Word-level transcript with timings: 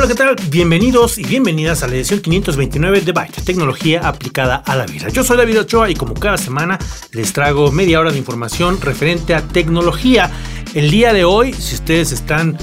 Hola, 0.00 0.08
¿qué 0.08 0.14
tal? 0.14 0.34
Bienvenidos 0.48 1.18
y 1.18 1.24
bienvenidas 1.24 1.82
a 1.82 1.86
la 1.86 1.94
edición 1.94 2.20
529 2.20 3.02
de 3.02 3.12
Byte, 3.12 3.42
tecnología 3.44 4.08
aplicada 4.08 4.56
a 4.56 4.74
la 4.74 4.86
vida. 4.86 5.10
Yo 5.10 5.22
soy 5.22 5.36
David 5.36 5.60
Ochoa 5.60 5.90
y 5.90 5.94
como 5.94 6.14
cada 6.14 6.38
semana 6.38 6.78
les 7.12 7.34
traigo 7.34 7.70
media 7.70 8.00
hora 8.00 8.10
de 8.10 8.16
información 8.16 8.80
referente 8.80 9.34
a 9.34 9.42
tecnología. 9.42 10.30
El 10.72 10.90
día 10.90 11.12
de 11.12 11.26
hoy, 11.26 11.52
si 11.52 11.74
ustedes 11.74 12.12
están 12.12 12.56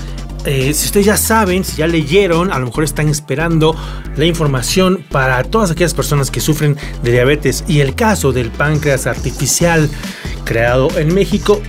eh, 0.46 0.74
si 0.74 0.86
ustedes 0.86 1.06
ya 1.06 1.16
saben, 1.16 1.64
si 1.64 1.78
ya 1.78 1.86
leyeron, 1.86 2.52
a 2.52 2.58
lo 2.58 2.66
mejor 2.66 2.84
están 2.84 3.08
esperando 3.08 3.76
la 4.16 4.26
información 4.26 5.06
para 5.12 5.44
todas 5.44 5.70
aquellas 5.70 5.94
personas 5.94 6.32
que 6.32 6.42
sufren 6.42 6.76
de 7.04 7.12
diabetes 7.12 7.64
y 7.68 7.82
el 7.82 7.94
caso 7.94 8.32
del 8.32 8.50
páncreas 8.50 9.06
artificial 9.06 9.92
creado 10.44 10.90
en 10.98 11.14
México. 11.14 11.62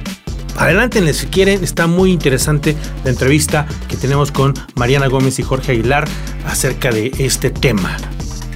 Adelántenle 0.59 1.15
si 1.15 1.27
quieren, 1.29 1.63
está 1.63 1.87
muy 1.87 2.11
interesante 2.11 2.77
la 3.05 3.11
entrevista 3.11 3.67
que 3.89 3.97
tenemos 3.97 4.33
con 4.33 4.55
Mariana 4.75 5.07
Gómez 5.07 5.39
y 5.39 5.45
Jorge 5.45 5.73
Aguilar 5.73 6.09
acerca 6.47 6.91
de 6.91 7.13
este 7.19 7.51
tema. 7.51 7.97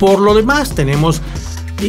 Por 0.00 0.18
lo 0.18 0.34
demás, 0.34 0.74
tenemos 0.74 1.22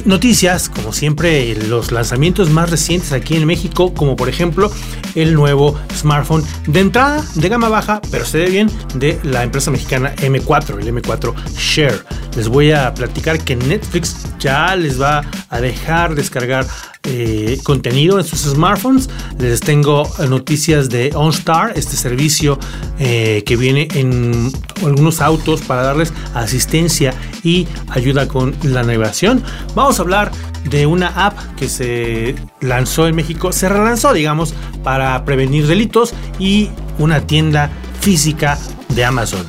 noticias, 0.05 0.69
como 0.69 0.93
siempre, 0.93 1.55
los 1.67 1.91
lanzamientos 1.91 2.51
más 2.51 2.69
recientes 2.69 3.11
aquí 3.11 3.35
en 3.35 3.45
México, 3.45 3.93
como 3.93 4.15
por 4.15 4.29
ejemplo 4.29 4.71
el 5.15 5.33
nuevo 5.33 5.79
smartphone 5.95 6.43
de 6.67 6.79
entrada 6.79 7.23
de 7.33 7.49
gama 7.49 7.69
baja, 7.69 7.99
pero 8.11 8.23
se 8.25 8.39
ve 8.39 8.49
bien, 8.49 8.69
de 8.95 9.19
la 9.23 9.43
empresa 9.43 9.71
mexicana 9.71 10.15
M4, 10.17 10.79
el 10.79 10.93
M4 10.93 11.33
Share. 11.57 12.03
Les 12.35 12.47
voy 12.47 12.71
a 12.71 12.93
platicar 12.93 13.39
que 13.43 13.55
Netflix 13.55 14.15
ya 14.39 14.75
les 14.75 15.01
va 15.01 15.23
a 15.49 15.59
dejar 15.59 16.15
descargar 16.15 16.65
eh, 17.05 17.59
contenido 17.63 18.17
en 18.17 18.25
sus 18.25 18.39
smartphones. 18.41 19.09
Les 19.37 19.59
tengo 19.59 20.09
noticias 20.29 20.89
de 20.89 21.11
OnStar, 21.13 21.73
este 21.75 21.95
servicio 21.95 22.57
eh, 22.99 23.43
que 23.45 23.55
viene 23.57 23.87
en 23.93 24.51
algunos 24.83 25.21
autos 25.21 25.61
para 25.61 25.83
darles 25.83 26.13
asistencia 26.33 27.13
y 27.43 27.67
ayuda 27.89 28.27
con 28.27 28.55
la 28.63 28.83
navegación. 28.83 29.43
Vamos 29.75 29.99
a 29.99 30.01
hablar 30.03 30.31
de 30.69 30.85
una 30.85 31.07
app 31.07 31.37
que 31.57 31.67
se 31.67 32.35
lanzó 32.61 33.07
en 33.07 33.15
México, 33.15 33.51
se 33.51 33.67
relanzó, 33.67 34.13
digamos, 34.13 34.53
para 34.83 35.25
prevenir 35.25 35.67
delitos 35.67 36.13
y 36.39 36.69
una 36.99 37.27
tienda 37.27 37.69
física 37.99 38.57
de 38.89 39.05
Amazon. 39.05 39.45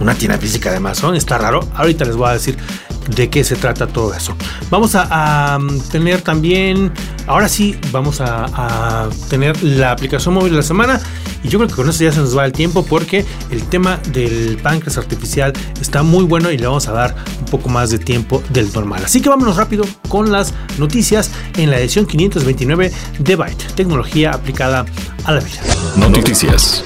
Una 0.00 0.14
tienda 0.14 0.38
física 0.38 0.70
de 0.70 0.76
Amazon, 0.76 1.14
está 1.14 1.38
raro. 1.38 1.66
Ahorita 1.74 2.04
les 2.04 2.16
voy 2.16 2.28
a 2.28 2.32
decir 2.32 2.56
de 3.08 3.30
qué 3.30 3.44
se 3.44 3.56
trata 3.56 3.86
todo 3.86 4.14
eso. 4.14 4.36
Vamos 4.70 4.92
a, 4.94 5.58
tener 5.90 6.22
también, 6.22 6.92
ahora 7.26 7.48
sí, 7.48 7.76
vamos 7.92 8.20
a, 8.20 9.08
tener 9.28 9.62
la 9.62 9.92
aplicación 9.92 10.34
móvil 10.34 10.52
de 10.52 10.56
la 10.58 10.62
semana. 10.62 11.00
Y 11.42 11.48
yo 11.48 11.58
creo 11.58 11.68
que 11.68 11.74
con 11.74 11.88
eso 11.88 12.02
ya 12.02 12.10
se 12.10 12.18
nos 12.18 12.36
va 12.36 12.44
el 12.44 12.52
tiempo 12.52 12.84
porque 12.84 13.24
el 13.50 13.62
tema 13.68 14.00
del 14.10 14.56
páncreas 14.62 14.98
artificial 14.98 15.52
está 15.80 16.02
muy 16.02 16.24
bueno 16.24 16.50
y 16.50 16.58
le 16.58 16.66
vamos 16.66 16.88
a 16.88 16.92
dar 16.92 17.14
un 17.38 17.46
poco 17.46 17.68
más 17.68 17.90
de 17.90 17.98
tiempo 17.98 18.42
del 18.50 18.72
normal. 18.72 19.02
Así 19.04 19.20
que 19.20 19.28
vámonos 19.28 19.56
rápido 19.56 19.84
con 20.08 20.32
las 20.32 20.54
noticias 20.78 21.30
en 21.56 21.70
la 21.70 21.78
edición 21.78 22.06
529 22.06 22.92
de 23.20 23.36
Byte, 23.36 23.74
tecnología 23.74 24.32
aplicada 24.32 24.86
a 25.24 25.32
la 25.32 25.40
vida. 25.40 25.60
Noticias. 25.96 26.82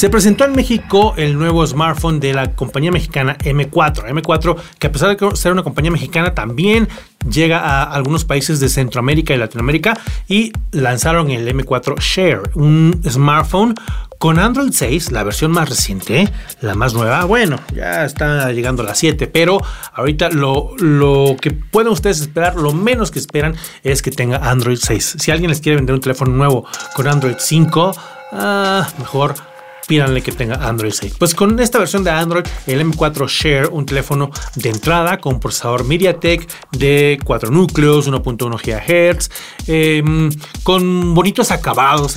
Se 0.00 0.08
presentó 0.08 0.46
en 0.46 0.52
México 0.52 1.12
el 1.18 1.36
nuevo 1.36 1.66
smartphone 1.66 2.20
de 2.20 2.32
la 2.32 2.52
compañía 2.52 2.90
mexicana 2.90 3.36
M4. 3.36 4.08
M4, 4.08 4.56
que 4.78 4.86
a 4.86 4.92
pesar 4.92 5.14
de 5.14 5.36
ser 5.36 5.52
una 5.52 5.62
compañía 5.62 5.90
mexicana, 5.90 6.32
también 6.32 6.88
llega 7.30 7.58
a 7.58 7.82
algunos 7.82 8.24
países 8.24 8.60
de 8.60 8.70
Centroamérica 8.70 9.34
y 9.34 9.36
Latinoamérica 9.36 9.92
y 10.26 10.54
lanzaron 10.70 11.30
el 11.30 11.46
M4 11.54 12.00
Share, 12.00 12.40
un 12.54 12.98
smartphone 13.06 13.74
con 14.16 14.38
Android 14.38 14.70
6, 14.72 15.12
la 15.12 15.22
versión 15.22 15.50
más 15.50 15.68
reciente, 15.68 16.32
la 16.62 16.74
más 16.74 16.94
nueva. 16.94 17.26
Bueno, 17.26 17.58
ya 17.74 18.06
está 18.06 18.50
llegando 18.52 18.82
a 18.82 18.86
la 18.86 18.94
7, 18.94 19.26
pero 19.26 19.60
ahorita 19.92 20.30
lo, 20.30 20.70
lo 20.78 21.36
que 21.38 21.50
pueden 21.50 21.92
ustedes 21.92 22.22
esperar, 22.22 22.56
lo 22.56 22.72
menos 22.72 23.10
que 23.10 23.18
esperan 23.18 23.54
es 23.82 24.00
que 24.00 24.10
tenga 24.10 24.50
Android 24.50 24.78
6. 24.80 25.16
Si 25.18 25.30
alguien 25.30 25.50
les 25.50 25.60
quiere 25.60 25.76
vender 25.76 25.94
un 25.94 26.00
teléfono 26.00 26.34
nuevo 26.34 26.66
con 26.94 27.06
Android 27.06 27.36
5, 27.38 27.92
ah, 28.32 28.88
mejor 28.98 29.49
pídanle 29.90 30.22
que 30.22 30.30
tenga 30.30 30.68
Android 30.68 30.92
6. 30.92 31.16
Pues 31.18 31.34
con 31.34 31.58
esta 31.58 31.80
versión 31.80 32.04
de 32.04 32.10
Android, 32.12 32.44
el 32.68 32.80
M4 32.80 33.26
Share, 33.26 33.66
un 33.72 33.84
teléfono 33.84 34.30
de 34.54 34.68
entrada 34.68 35.18
con 35.18 35.40
procesador 35.40 35.82
MediaTek 35.82 36.46
de 36.70 37.18
4 37.24 37.50
núcleos, 37.50 38.06
1.1 38.06 38.56
GHz, 38.56 39.30
em, 39.66 40.30
con 40.62 41.12
bonitos 41.12 41.50
acabados, 41.50 42.16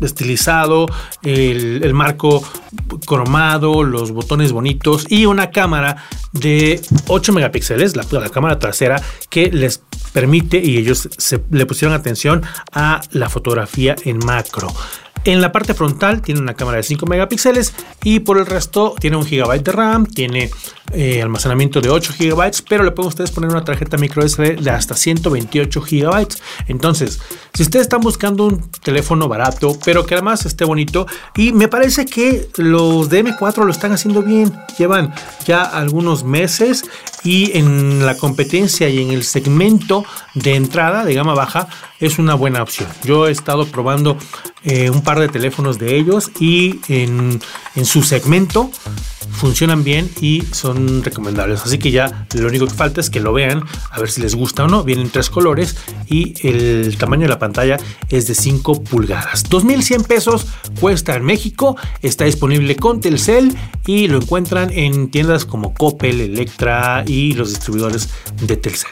estilizado, 0.00 0.86
el, 1.22 1.94
marco 1.94 2.42
cromado, 3.06 3.84
los 3.84 4.10
botones 4.10 4.50
bonitos 4.50 5.06
y 5.08 5.26
una 5.26 5.52
cámara 5.52 6.08
de 6.32 6.80
8 7.06 7.32
megapíxeles, 7.32 7.94
la, 7.94 8.04
la 8.10 8.30
cámara 8.30 8.58
trasera 8.58 9.00
que 9.28 9.52
les 9.52 9.80
permite 10.12 10.58
y 10.58 10.76
ellos 10.76 11.08
le 11.50 11.66
pusieron 11.66 11.94
atención 11.94 12.42
a 12.72 13.00
la 13.12 13.28
fotografía 13.28 13.94
en 14.04 14.18
macro. 14.18 14.74
En 15.24 15.40
la 15.40 15.52
parte 15.52 15.74
frontal 15.74 16.22
tiene 16.22 16.40
una 16.40 16.54
cámara 16.54 16.78
de 16.78 16.82
5 16.82 17.06
megapíxeles 17.06 17.74
y 18.02 18.20
por 18.20 18.38
el 18.38 18.46
resto 18.46 18.94
tiene 18.98 19.16
un 19.16 19.26
gigabyte 19.26 19.64
de 19.64 19.72
RAM, 19.72 20.06
tiene 20.06 20.50
eh, 20.92 21.22
almacenamiento 21.22 21.80
de 21.80 21.88
8 21.88 22.14
gigabytes, 22.14 22.62
pero 22.62 22.82
le 22.82 22.90
pueden 22.90 23.08
ustedes 23.08 23.30
poner 23.30 23.50
una 23.50 23.64
tarjeta 23.64 23.96
micro 23.96 24.26
SD 24.26 24.56
de 24.56 24.70
hasta 24.70 24.96
128 24.96 25.82
gigabytes. 25.82 26.42
Entonces, 26.66 27.20
si 27.54 27.62
ustedes 27.62 27.84
están 27.84 28.00
buscando 28.00 28.46
un 28.46 28.70
teléfono 28.82 29.28
barato, 29.28 29.78
pero 29.84 30.04
que 30.04 30.14
además 30.14 30.44
esté 30.46 30.64
bonito, 30.64 31.06
y 31.36 31.52
me 31.52 31.68
parece 31.68 32.06
que 32.06 32.48
los 32.56 33.08
de 33.08 33.24
M4 33.24 33.64
lo 33.64 33.70
están 33.70 33.92
haciendo 33.92 34.22
bien, 34.22 34.52
llevan 34.78 35.14
ya 35.46 35.62
algunos 35.62 36.24
meses 36.24 36.84
y 37.22 37.56
en 37.56 38.04
la 38.04 38.16
competencia 38.16 38.88
y 38.88 39.02
en 39.02 39.10
el 39.10 39.22
segmento 39.22 40.04
de 40.34 40.54
entrada 40.54 41.04
de 41.04 41.14
gama 41.14 41.34
baja 41.34 41.68
es 42.00 42.18
una 42.18 42.34
buena 42.34 42.62
opción. 42.62 42.88
Yo 43.04 43.28
he 43.28 43.30
estado 43.30 43.66
probando 43.66 44.16
eh, 44.64 44.90
un 44.90 45.02
par 45.02 45.20
de 45.20 45.28
teléfonos 45.28 45.78
de 45.78 45.96
ellos 45.96 46.30
y 46.40 46.80
en 46.88 47.40
su 47.84 48.02
segmento 48.02 48.70
funcionan 49.40 49.84
bien 49.84 50.10
y 50.20 50.42
son 50.52 50.79
recomendables. 51.02 51.62
Así 51.62 51.78
que 51.78 51.90
ya 51.90 52.26
lo 52.34 52.48
único 52.48 52.66
que 52.66 52.74
falta 52.74 53.00
es 53.00 53.10
que 53.10 53.20
lo 53.20 53.32
vean, 53.32 53.62
a 53.90 53.98
ver 53.98 54.10
si 54.10 54.20
les 54.20 54.34
gusta 54.34 54.64
o 54.64 54.68
no. 54.68 54.84
Vienen 54.84 55.10
tres 55.10 55.30
colores 55.30 55.76
y 56.08 56.34
el 56.46 56.96
tamaño 56.96 57.22
de 57.22 57.28
la 57.28 57.38
pantalla 57.38 57.76
es 58.08 58.26
de 58.26 58.34
5 58.34 58.84
pulgadas. 58.84 59.48
2.100 59.50 60.06
pesos 60.06 60.46
cuesta 60.80 61.14
en 61.14 61.24
México, 61.24 61.76
está 62.02 62.24
disponible 62.24 62.76
con 62.76 63.00
Telcel 63.00 63.56
y 63.86 64.08
lo 64.08 64.18
encuentran 64.18 64.70
en 64.72 65.10
tiendas 65.10 65.44
como 65.44 65.74
Coppel, 65.74 66.20
Electra 66.20 67.04
y 67.06 67.32
los 67.34 67.50
distribuidores 67.50 68.08
de 68.42 68.56
Telcel. 68.56 68.90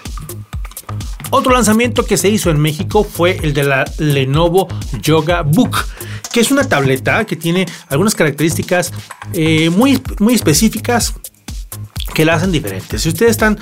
Otro 1.30 1.52
lanzamiento 1.52 2.06
que 2.06 2.16
se 2.16 2.28
hizo 2.28 2.50
en 2.50 2.58
México 2.58 3.04
fue 3.04 3.38
el 3.42 3.52
de 3.52 3.62
la 3.62 3.84
Lenovo 3.98 4.66
Yoga 5.02 5.42
Book, 5.42 5.76
que 6.32 6.40
es 6.40 6.50
una 6.50 6.64
tableta 6.64 7.26
que 7.26 7.36
tiene 7.36 7.66
algunas 7.88 8.14
características 8.14 8.92
eh, 9.34 9.68
muy, 9.68 10.00
muy 10.20 10.34
específicas 10.34 11.14
que 12.18 12.24
la 12.24 12.34
hacen 12.34 12.50
diferente. 12.50 12.98
Si 12.98 13.10
ustedes 13.10 13.30
están 13.30 13.56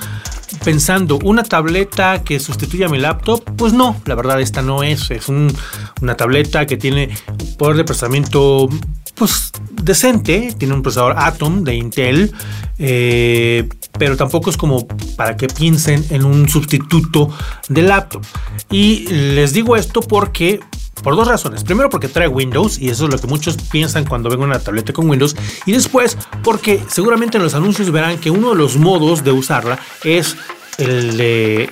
pensando 0.65 1.19
una 1.23 1.43
tableta 1.43 2.23
que 2.23 2.39
sustituya 2.39 2.87
a 2.87 2.89
mi 2.89 2.97
laptop, 2.97 3.43
pues 3.55 3.71
no, 3.71 4.01
la 4.05 4.15
verdad 4.15 4.41
esta 4.41 4.63
no 4.63 4.81
es. 4.81 5.11
Es 5.11 5.29
una 5.29 6.17
tableta 6.17 6.65
que 6.65 6.75
tiene 6.75 7.15
poder 7.59 7.77
de 7.77 7.83
procesamiento 7.83 8.67
pues 9.13 9.51
decente, 9.83 10.55
tiene 10.57 10.73
un 10.73 10.81
procesador 10.81 11.13
Atom 11.19 11.63
de 11.63 11.75
Intel, 11.75 12.33
eh, 12.79 13.69
pero 13.99 14.17
tampoco 14.17 14.49
es 14.49 14.57
como 14.57 14.87
para 15.15 15.37
que 15.37 15.45
piensen 15.49 16.03
en 16.09 16.25
un 16.25 16.49
sustituto 16.49 17.29
de 17.69 17.83
laptop. 17.83 18.23
Y 18.71 19.05
les 19.09 19.53
digo 19.53 19.75
esto 19.75 20.01
porque 20.01 20.61
por 21.01 21.15
dos 21.15 21.27
razones. 21.27 21.63
Primero 21.63 21.89
porque 21.89 22.07
trae 22.07 22.27
Windows 22.27 22.79
y 22.79 22.89
eso 22.89 23.05
es 23.05 23.11
lo 23.11 23.19
que 23.19 23.27
muchos 23.27 23.57
piensan 23.57 24.05
cuando 24.05 24.29
ven 24.29 24.41
una 24.41 24.59
tableta 24.59 24.93
con 24.93 25.09
Windows. 25.09 25.35
Y 25.65 25.71
después 25.71 26.17
porque 26.43 26.83
seguramente 26.87 27.37
en 27.37 27.43
los 27.43 27.53
anuncios 27.53 27.91
verán 27.91 28.17
que 28.17 28.31
uno 28.31 28.51
de 28.51 28.55
los 28.55 28.77
modos 28.77 29.23
de 29.23 29.31
usarla 29.31 29.79
es 30.03 30.35
el 30.77 31.17
de 31.17 31.69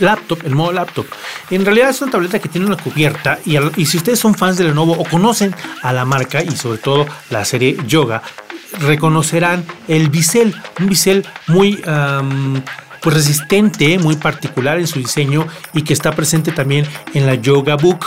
laptop, 0.00 0.40
el 0.44 0.54
modo 0.54 0.72
laptop. 0.72 1.06
En 1.50 1.64
realidad 1.64 1.90
es 1.90 2.00
una 2.02 2.12
tableta 2.12 2.38
que 2.38 2.48
tiene 2.48 2.66
una 2.66 2.76
cubierta 2.76 3.38
y, 3.44 3.86
si 3.86 3.96
ustedes 3.96 4.18
son 4.18 4.34
fans 4.34 4.56
de 4.56 4.64
Lenovo 4.64 4.92
o 4.92 5.04
conocen 5.04 5.54
a 5.82 5.92
la 5.92 6.04
marca 6.04 6.42
y 6.42 6.50
sobre 6.52 6.78
todo 6.78 7.06
la 7.30 7.44
serie 7.44 7.76
Yoga, 7.86 8.22
reconocerán 8.80 9.64
el 9.88 10.08
bisel, 10.08 10.54
un 10.80 10.86
bisel 10.88 11.26
muy 11.48 11.80
pues 13.04 13.16
resistente, 13.16 13.98
muy 13.98 14.16
particular 14.16 14.78
en 14.78 14.86
su 14.86 14.98
diseño 14.98 15.46
y 15.74 15.82
que 15.82 15.92
está 15.92 16.12
presente 16.12 16.52
también 16.52 16.86
en 17.12 17.26
la 17.26 17.34
Yoga 17.34 17.76
Book, 17.76 18.06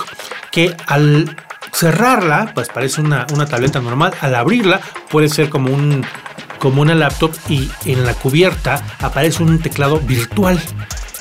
que 0.52 0.76
al 0.88 1.38
cerrarla, 1.72 2.52
pues 2.56 2.70
parece 2.70 3.02
una, 3.02 3.28
una 3.32 3.46
tableta 3.46 3.80
normal, 3.80 4.14
al 4.20 4.34
abrirla 4.34 4.82
puede 5.10 5.30
ser 5.30 5.50
como 5.50 5.72
un 5.72 6.04
como 6.58 6.82
una 6.82 6.96
laptop 6.96 7.32
y 7.48 7.70
en 7.86 8.04
la 8.04 8.16
cubierta 8.16 8.82
aparece 9.00 9.44
un 9.44 9.60
teclado 9.60 10.00
virtual 10.00 10.60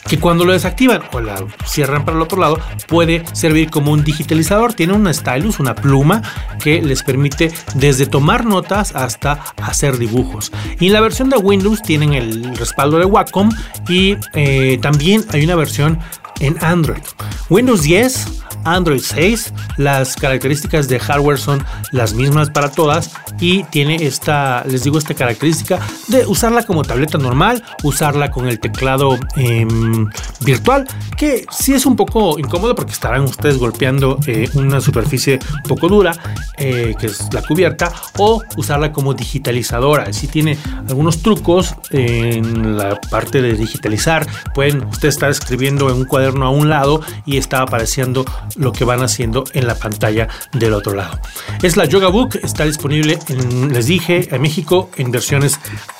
que 0.08 0.18
cuando 0.18 0.44
lo 0.44 0.52
desactivan 0.52 1.02
o 1.12 1.20
la 1.20 1.36
cierran 1.66 2.04
para 2.04 2.16
el 2.16 2.22
otro 2.22 2.40
lado 2.40 2.58
puede 2.86 3.24
servir 3.32 3.70
como 3.70 3.92
un 3.92 4.04
digitalizador. 4.04 4.74
Tiene 4.74 4.92
una 4.92 5.12
stylus, 5.12 5.60
una 5.60 5.74
pluma 5.74 6.22
que 6.62 6.80
les 6.82 7.02
permite 7.02 7.52
desde 7.74 8.06
tomar 8.06 8.44
notas 8.44 8.94
hasta 8.94 9.40
hacer 9.62 9.98
dibujos. 9.98 10.52
Y 10.80 10.86
en 10.86 10.92
la 10.92 11.00
versión 11.00 11.30
de 11.30 11.36
Windows 11.36 11.82
tienen 11.82 12.14
el 12.14 12.56
respaldo 12.56 12.98
de 12.98 13.04
Wacom 13.04 13.50
y 13.88 14.16
eh, 14.34 14.78
también 14.80 15.24
hay 15.32 15.44
una 15.44 15.54
versión 15.54 15.98
en 16.40 16.56
Android. 16.62 17.02
Windows 17.48 17.82
10 17.82 18.36
Android 18.66 19.00
6. 19.00 19.52
Las 19.78 20.16
características 20.16 20.88
de 20.88 20.98
hardware 20.98 21.38
son 21.38 21.64
las 21.92 22.12
mismas 22.12 22.50
para 22.50 22.70
todas 22.70 23.12
y 23.40 23.64
tiene 23.64 23.96
esta, 24.06 24.64
les 24.66 24.84
digo, 24.84 24.98
esta 24.98 25.14
característica 25.14 25.78
de 26.08 26.26
usarla 26.26 26.64
como 26.64 26.82
tableta 26.82 27.18
normal, 27.18 27.62
usarla 27.82 28.30
con 28.30 28.48
el 28.48 28.58
teclado 28.58 29.18
em, 29.36 30.08
virtual, 30.44 30.86
que 31.16 31.46
sí 31.50 31.74
es 31.74 31.86
un 31.86 31.96
poco 31.96 32.38
incómodo 32.38 32.74
porque 32.74 32.92
estarán 32.92 33.22
ustedes 33.22 33.58
golpeando 33.58 34.18
eh, 34.26 34.48
una 34.54 34.80
superficie 34.80 35.38
poco 35.68 35.88
dura, 35.88 36.12
eh, 36.58 36.94
que 36.98 37.06
es 37.06 37.32
la 37.32 37.42
cubierta, 37.42 37.92
o 38.18 38.42
usarla 38.56 38.92
como 38.92 39.14
digitalizadora. 39.14 40.12
Si 40.12 40.26
tiene 40.26 40.58
algunos 40.88 41.22
trucos 41.22 41.74
en 41.90 42.76
la 42.76 43.00
parte 43.00 43.40
de 43.42 43.52
digitalizar. 43.54 44.26
Pueden 44.54 44.84
ustedes 44.84 45.14
estar 45.14 45.30
escribiendo 45.30 45.88
en 45.90 45.96
un 45.96 46.04
cuaderno 46.04 46.25
a 46.28 46.50
un 46.50 46.68
lado 46.68 47.00
y 47.24 47.36
está 47.36 47.62
apareciendo 47.62 48.24
lo 48.56 48.72
que 48.72 48.84
van 48.84 49.02
haciendo 49.02 49.44
en 49.52 49.66
la 49.66 49.74
pantalla 49.74 50.28
del 50.52 50.74
otro 50.74 50.94
lado. 50.94 51.18
Es 51.62 51.76
la 51.76 51.84
Yoga 51.84 52.08
Book, 52.08 52.38
está 52.42 52.64
disponible, 52.64 53.18
en, 53.28 53.72
les 53.72 53.86
dije, 53.86 54.34
en 54.34 54.42
México 54.42 54.90
en 54.96 55.10
versiones 55.10 55.58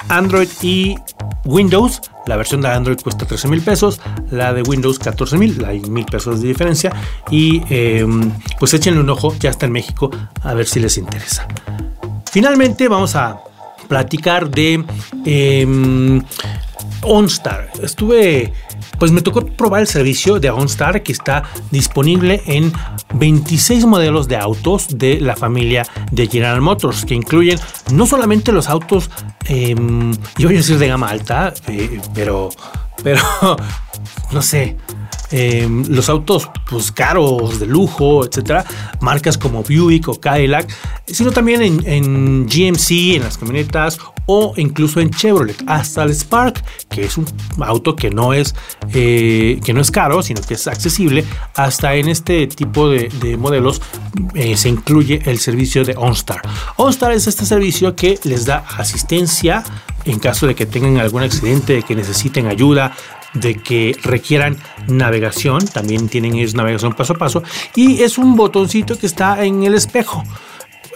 Android 0.08 0.49
y 0.62 0.96
Windows. 1.44 2.00
La 2.26 2.37
versión 2.37 2.61
de 2.61 2.69
Android 2.69 2.99
cuesta 3.00 3.25
13 3.25 3.49
mil 3.49 3.62
pesos, 3.62 4.00
la 4.31 4.52
de 4.52 4.62
Windows 4.62 4.99
14 4.99 5.38
mil, 5.38 5.64
hay 5.64 5.81
mil 5.81 6.05
pesos 6.06 6.43
de 6.43 6.49
diferencia. 6.49 6.93
Y 7.31 7.62
em, 7.70 8.32
pues 8.58 8.75
échenle 8.75 9.00
un 9.00 9.11
ojo, 9.11 9.34
ya 9.38 9.50
está 9.50 9.67
en 9.67 9.72
México, 9.72 10.11
a 10.43 10.55
ver 10.55 10.67
si 10.67 10.81
les 10.81 10.99
interesa. 10.99 11.46
Finalmente 12.32 12.88
vamos 12.88 13.14
a 13.14 13.40
platicar 13.88 14.50
de 14.50 14.84
eh, 15.25 16.20
OnStar. 17.02 17.70
Estuve 17.82 18.52
pues 18.98 19.12
me 19.12 19.20
tocó 19.20 19.44
probar 19.44 19.81
el 19.81 19.87
servicio 19.87 20.40
de 20.40 20.50
OnStar 20.50 21.02
que 21.02 21.12
está 21.12 21.44
disponible 21.70 22.43
en 22.46 22.72
26 23.14 23.87
modelos 23.87 24.28
de 24.28 24.37
autos 24.37 24.98
de 24.98 25.20
la 25.20 25.37
familia 25.37 25.87
de 26.10 26.26
General 26.26 26.60
Motors, 26.60 27.04
que 27.04 27.14
incluyen 27.14 27.58
no 27.93 28.06
solamente 28.06 28.52
los 28.52 28.69
autos, 28.69 29.10
em, 29.46 30.12
yo 30.38 30.48
voy 30.48 30.54
a 30.54 30.58
decir 30.58 30.78
de 30.78 30.88
gama 30.88 31.08
alta, 31.08 31.52
eh, 31.69 32.00
pero, 32.14 32.50
pero, 33.02 33.20
no 34.32 34.43
sé, 34.43 34.76
Em, 35.31 35.84
los 35.88 36.08
autos 36.08 36.49
pues, 36.70 36.93
caros, 36.93 37.58
de 37.58 37.67
lujo, 37.67 38.25
etcétera, 38.25 38.64
marcas 39.00 39.37
como 39.37 39.64
Buick 39.64 40.08
o 40.08 40.20
Cadillac, 40.20 40.69
sino 41.06 41.32
también 41.32 41.62
en, 41.62 42.46
GMC, 42.46 43.17
en 43.17 43.25
las 43.25 43.37
camionetas 43.37 43.99
o 44.26 44.55
incluso 44.56 45.00
en 45.00 45.11
Chevrolet, 45.11 45.56
hasta 45.67 46.05
el 46.05 46.11
Spark, 46.14 46.62
que 46.88 47.05
es 47.05 47.17
un 47.17 47.26
auto 47.61 47.96
que 47.96 48.11
no 48.11 48.34
es, 48.34 48.55
eh, 48.93 49.61
que 49.64 49.73
no 49.73 49.81
es 49.81 49.90
caro, 49.90 50.23
sino 50.23 50.40
que 50.43 50.55
es 50.55 50.67
accesible, 50.67 51.25
hasta 51.55 51.94
en 51.94 52.08
este 52.08 52.46
tipo 52.46 52.88
de, 52.88 53.37
modelos 53.37 53.82
eh, 54.34 54.56
se 54.56 54.69
incluye 54.69 55.22
el 55.25 55.38
servicio 55.38 55.84
de 55.84 55.94
OnStar. 55.96 56.43
OnStar 56.76 57.12
es 57.12 57.26
este 57.26 57.46
servicio 57.46 57.94
que 57.96 58.19
les 58.25 58.46
da 58.46 58.64
asistencia 58.76 59.64
en 60.05 60.20
caso 60.20 60.46
de 60.46 60.55
que 60.55 60.67
tengan 60.67 60.99
algún 60.99 61.22
accidente, 61.22 61.75
de 61.75 61.82
que 61.82 61.96
necesiten 61.96 62.46
ayuda, 62.46 62.93
de 63.41 63.55
que 63.55 63.97
requieran 64.03 64.56
navegación, 64.88 65.67
también 65.67 66.09
tienen 66.09 66.37
es 66.37 66.55
navegación 66.55 66.94
paso 66.94 67.15
a 67.15 67.19
paso, 67.19 67.43
y 67.75 68.03
es 68.03 68.19
un 68.19 68.37
botoncito 68.37 68.99
que 68.99 69.06
está 69.06 69.44
en 69.44 69.62
el 69.62 69.75
espejo. 69.75 70.23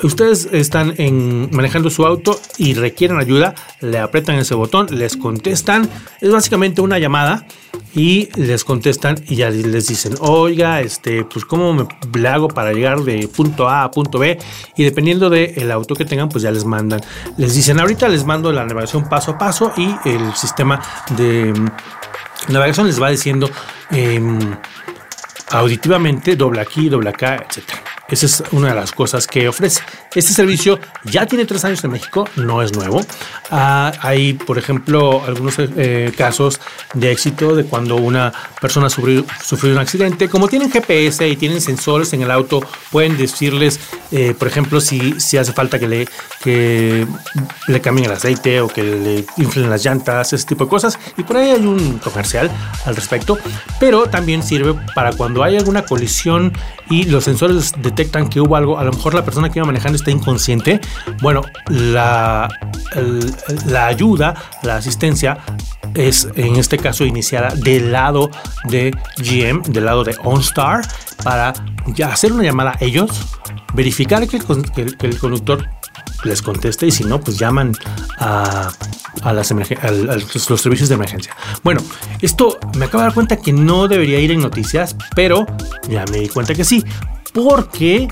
Ustedes 0.02 0.48
están 0.52 0.94
en, 0.96 1.50
manejando 1.52 1.90
su 1.90 2.06
auto 2.06 2.40
y 2.56 2.72
requieren 2.72 3.18
ayuda, 3.18 3.54
le 3.80 3.98
apretan 3.98 4.36
ese 4.36 4.54
botón, 4.54 4.86
les 4.90 5.16
contestan, 5.16 5.88
es 6.22 6.32
básicamente 6.32 6.80
una 6.80 6.98
llamada 6.98 7.46
y 7.94 8.30
les 8.36 8.64
contestan 8.64 9.22
y 9.28 9.36
ya 9.36 9.50
les 9.50 9.88
dicen, 9.88 10.14
oiga, 10.20 10.80
este, 10.80 11.24
pues 11.24 11.44
cómo 11.44 11.74
me, 11.74 12.28
hago 12.28 12.48
para 12.48 12.72
llegar 12.72 13.00
de 13.00 13.28
punto 13.28 13.68
A 13.68 13.84
a 13.84 13.90
punto 13.90 14.18
B 14.18 14.38
y 14.74 14.84
dependiendo 14.84 15.28
del 15.28 15.70
auto 15.70 15.94
que 15.94 16.06
tengan, 16.06 16.30
pues 16.30 16.42
ya 16.42 16.50
les 16.50 16.64
mandan, 16.64 17.02
les 17.36 17.54
dicen, 17.54 17.78
ahorita 17.78 18.08
les 18.08 18.24
mando 18.24 18.52
la 18.52 18.64
navegación 18.64 19.06
paso 19.06 19.32
a 19.32 19.38
paso 19.38 19.72
y 19.76 19.94
el 20.08 20.34
sistema 20.34 20.80
de 21.16 21.52
navegación 22.48 22.86
les 22.86 23.00
va 23.00 23.10
diciendo 23.10 23.50
em, 23.90 24.38
auditivamente 25.50 26.36
doble 26.36 26.60
aquí, 26.60 26.88
doble 26.88 27.10
acá, 27.10 27.36
etcétera. 27.48 27.89
Esa 28.10 28.26
es 28.26 28.42
una 28.52 28.68
de 28.70 28.74
las 28.74 28.92
cosas 28.92 29.26
que 29.26 29.48
ofrece. 29.48 29.82
Este 30.14 30.32
servicio 30.32 30.80
ya 31.04 31.26
tiene 31.26 31.44
tres 31.44 31.64
años 31.64 31.82
en 31.84 31.92
México, 31.92 32.28
no 32.36 32.60
es 32.62 32.74
nuevo. 32.74 33.00
Ah, 33.50 33.92
hay, 34.00 34.34
por 34.34 34.58
ejemplo, 34.58 35.22
algunos 35.24 35.54
eh, 35.58 36.12
casos 36.16 36.60
de 36.94 37.12
éxito 37.12 37.54
de 37.54 37.64
cuando 37.64 37.96
una 37.96 38.32
persona 38.60 38.90
sufrió, 38.90 39.24
sufrió, 39.44 39.72
un 39.72 39.78
accidente. 39.78 40.28
Como 40.28 40.48
tienen 40.48 40.70
GPS 40.70 41.28
y 41.28 41.36
tienen 41.36 41.60
sensores 41.60 42.12
en 42.12 42.22
el 42.22 42.30
auto, 42.30 42.60
pueden 42.90 43.16
decirles, 43.16 43.78
eh, 44.10 44.34
por 44.36 44.48
ejemplo, 44.48 44.80
si, 44.80 45.20
si 45.20 45.36
hace 45.36 45.52
falta 45.52 45.78
que 45.78 45.86
le, 45.86 46.08
que 46.42 47.06
le 47.68 47.80
cambien 47.80 48.06
el 48.06 48.16
aceite 48.16 48.60
o 48.60 48.68
que 48.68 48.82
le 48.82 49.24
inflen 49.36 49.70
las 49.70 49.84
llantas, 49.84 50.32
ese 50.32 50.46
tipo 50.46 50.64
de 50.64 50.70
cosas. 50.70 50.98
Y 51.16 51.22
por 51.22 51.36
ahí 51.36 51.50
hay 51.50 51.64
un 51.64 51.98
comercial 51.98 52.50
al 52.84 52.96
respecto. 52.96 53.38
Pero 53.78 54.06
también 54.06 54.42
sirve 54.42 54.74
para 54.94 55.12
cuando 55.12 55.44
hay 55.44 55.56
alguna 55.56 55.82
colisión 55.82 56.52
y 56.90 57.04
los 57.04 57.24
sensores 57.24 57.72
detectan 57.80 58.28
que 58.28 58.40
hubo 58.40 58.56
algo, 58.56 58.78
a 58.78 58.84
lo 58.84 58.92
mejor 58.92 59.14
la 59.14 59.24
persona 59.24 59.48
que 59.48 59.60
iba 59.60 59.66
manejando 59.66 59.96
está 59.96 60.10
inconsciente, 60.10 60.80
bueno, 61.22 61.42
la, 61.68 62.48
la 63.66 63.86
ayuda, 63.86 64.34
la 64.62 64.76
asistencia 64.76 65.38
es 65.94 66.28
en 66.34 66.56
este 66.56 66.78
caso 66.78 67.04
iniciada 67.04 67.54
del 67.54 67.92
lado 67.92 68.30
de 68.64 68.90
GM, 69.18 69.62
del 69.62 69.84
lado 69.84 70.04
de 70.04 70.16
OnStar, 70.24 70.82
para 71.22 71.54
hacer 72.04 72.32
una 72.32 72.42
llamada 72.42 72.72
a 72.72 72.84
ellos, 72.84 73.10
verificar 73.72 74.26
que 74.26 74.36
el 74.36 75.18
conductor 75.18 75.68
les 76.24 76.42
conteste 76.42 76.86
y 76.86 76.90
si 76.90 77.04
no, 77.04 77.20
pues 77.20 77.38
llaman 77.38 77.72
a, 78.18 78.70
a, 79.22 79.32
las 79.32 79.50
los 79.50 80.60
servicios 80.60 80.88
de 80.88 80.94
emergencia. 80.94 81.36
Bueno, 81.62 81.80
esto 82.20 82.58
me 82.76 82.86
acabo 82.86 83.02
de 83.02 83.06
dar 83.08 83.14
cuenta 83.14 83.36
que 83.36 83.52
no 83.52 83.88
debería 83.88 84.18
ir 84.20 84.30
en 84.30 84.40
noticias, 84.40 84.96
pero 85.14 85.46
ya 85.88 86.04
me 86.10 86.18
di 86.18 86.28
cuenta 86.28 86.54
que 86.54 86.64
sí. 86.64 86.84
Porque 87.32 88.08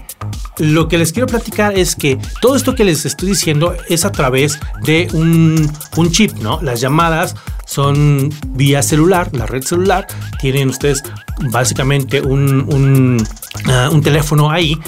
lo 0.58 0.86
que 0.86 0.96
les 0.96 1.12
quiero 1.12 1.26
platicar 1.26 1.76
es 1.76 1.96
que 1.96 2.18
todo 2.40 2.54
esto 2.54 2.76
que 2.76 2.84
les 2.84 3.04
estoy 3.04 3.30
diciendo 3.30 3.74
es 3.88 4.04
a 4.04 4.12
través 4.12 4.60
de 4.82 5.08
un, 5.12 5.70
un 5.96 6.10
chip, 6.12 6.34
¿no? 6.38 6.60
Las 6.62 6.80
llamadas 6.80 7.34
son 7.66 8.30
vía 8.50 8.82
celular, 8.82 9.28
la 9.32 9.46
red 9.46 9.62
celular. 9.62 10.06
Tienen 10.40 10.68
ustedes 10.68 11.02
básicamente 11.50 12.20
un, 12.20 12.72
un, 12.72 13.26
ah, 13.66 13.90
un 13.92 14.02
teléfono 14.02 14.50
ahí 14.50 14.78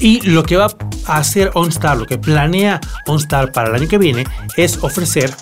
y 0.00 0.20
lo 0.22 0.42
que 0.42 0.56
va 0.56 0.68
a 1.06 1.16
hacer 1.16 1.50
OnStar, 1.54 1.96
lo 1.96 2.06
que 2.06 2.18
planea 2.18 2.80
OnStar 3.06 3.52
para 3.52 3.68
el 3.68 3.74
año 3.74 3.88
que 3.88 3.98
viene 3.98 4.24
es 4.56 4.78
ofrecer 4.82 5.34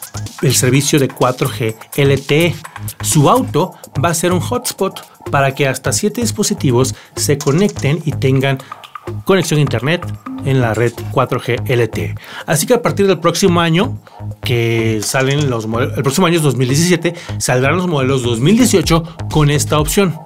el 0.43 0.55
servicio 0.55 0.99
de 0.99 1.09
4G 1.09 1.77
LTE. 1.97 2.55
Su 3.03 3.29
auto 3.29 3.73
va 4.03 4.11
a 4.11 4.15
ser 4.15 4.33
un 4.33 4.41
hotspot 4.41 5.01
para 5.31 5.55
que 5.55 5.67
hasta 5.67 5.93
7 5.93 6.21
dispositivos 6.21 6.95
se 7.17 7.39
conecten 7.39 8.01
y 8.05 8.13
tengan 8.13 8.59
conexión 9.25 9.59
a 9.59 9.63
internet 9.63 10.07
en 10.45 10.61
la 10.61 10.75
red 10.75 10.93
4G 11.13 11.69
LTE. 11.69 12.15
Así 12.47 12.67
que 12.67 12.75
a 12.75 12.83
partir 12.83 13.07
del 13.07 13.19
próximo 13.19 13.61
año, 13.61 13.99
que 14.43 15.01
salen 15.03 15.51
los 15.51 15.67
modelos, 15.67 15.97
el 15.97 16.03
próximo 16.03 16.27
año 16.27 16.37
es 16.37 16.43
2017, 16.43 17.15
saldrán 17.39 17.77
los 17.77 17.89
modelos 17.89 18.23
2018 18.23 19.03
con 19.31 19.51
esta 19.51 19.79
opción. 19.79 20.19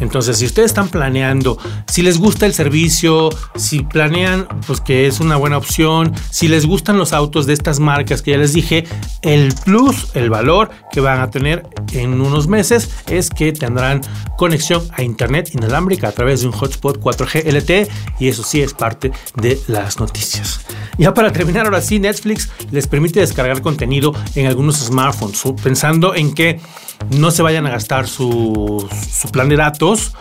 Entonces, 0.00 0.38
si 0.38 0.46
ustedes 0.46 0.70
están 0.70 0.88
planeando, 0.88 1.58
si 1.86 2.02
les 2.02 2.18
gusta 2.18 2.46
el 2.46 2.54
servicio, 2.54 3.30
si 3.54 3.80
planean 3.80 4.48
pues 4.66 4.80
que 4.80 5.06
es 5.06 5.20
una 5.20 5.36
buena 5.36 5.58
opción, 5.58 6.12
si 6.30 6.48
les 6.48 6.66
gustan 6.66 6.98
los 6.98 7.12
autos 7.12 7.46
de 7.46 7.52
estas 7.52 7.78
marcas 7.78 8.22
que 8.22 8.32
ya 8.32 8.38
les 8.38 8.52
dije, 8.52 8.84
el 9.22 9.54
plus, 9.64 10.08
el 10.14 10.30
valor 10.30 10.70
que 10.90 11.00
van 11.00 11.20
a 11.20 11.30
tener 11.30 11.66
en 11.92 12.20
unos 12.20 12.48
meses 12.48 12.90
es 13.08 13.30
que 13.30 13.52
tendrán 13.52 14.00
conexión 14.36 14.82
a 14.92 15.02
internet 15.02 15.50
inalámbrica 15.52 16.08
a 16.08 16.12
través 16.12 16.40
de 16.40 16.46
un 16.46 16.52
hotspot 16.52 17.00
4G 17.00 17.44
LTE 17.52 17.88
y 18.18 18.28
eso 18.28 18.42
sí 18.42 18.60
es 18.60 18.74
parte 18.74 19.12
de 19.36 19.60
las 19.68 19.98
noticias. 20.00 20.60
Ya 20.98 21.14
para 21.14 21.32
terminar, 21.32 21.66
ahora 21.66 21.80
sí, 21.80 21.98
Netflix 21.98 22.48
les 22.70 22.86
permite 22.86 23.20
descargar 23.20 23.62
contenido 23.62 24.14
en 24.34 24.46
algunos 24.46 24.76
smartphones, 24.76 25.42
pensando 25.62 26.14
en 26.14 26.34
que 26.34 26.60
no 27.08 27.30
se 27.30 27.42
vayan 27.42 27.66
a 27.66 27.70
gastar 27.70 28.06
su, 28.06 28.88
plan 29.32 29.48
de 29.48 29.56
datos 29.56 30.12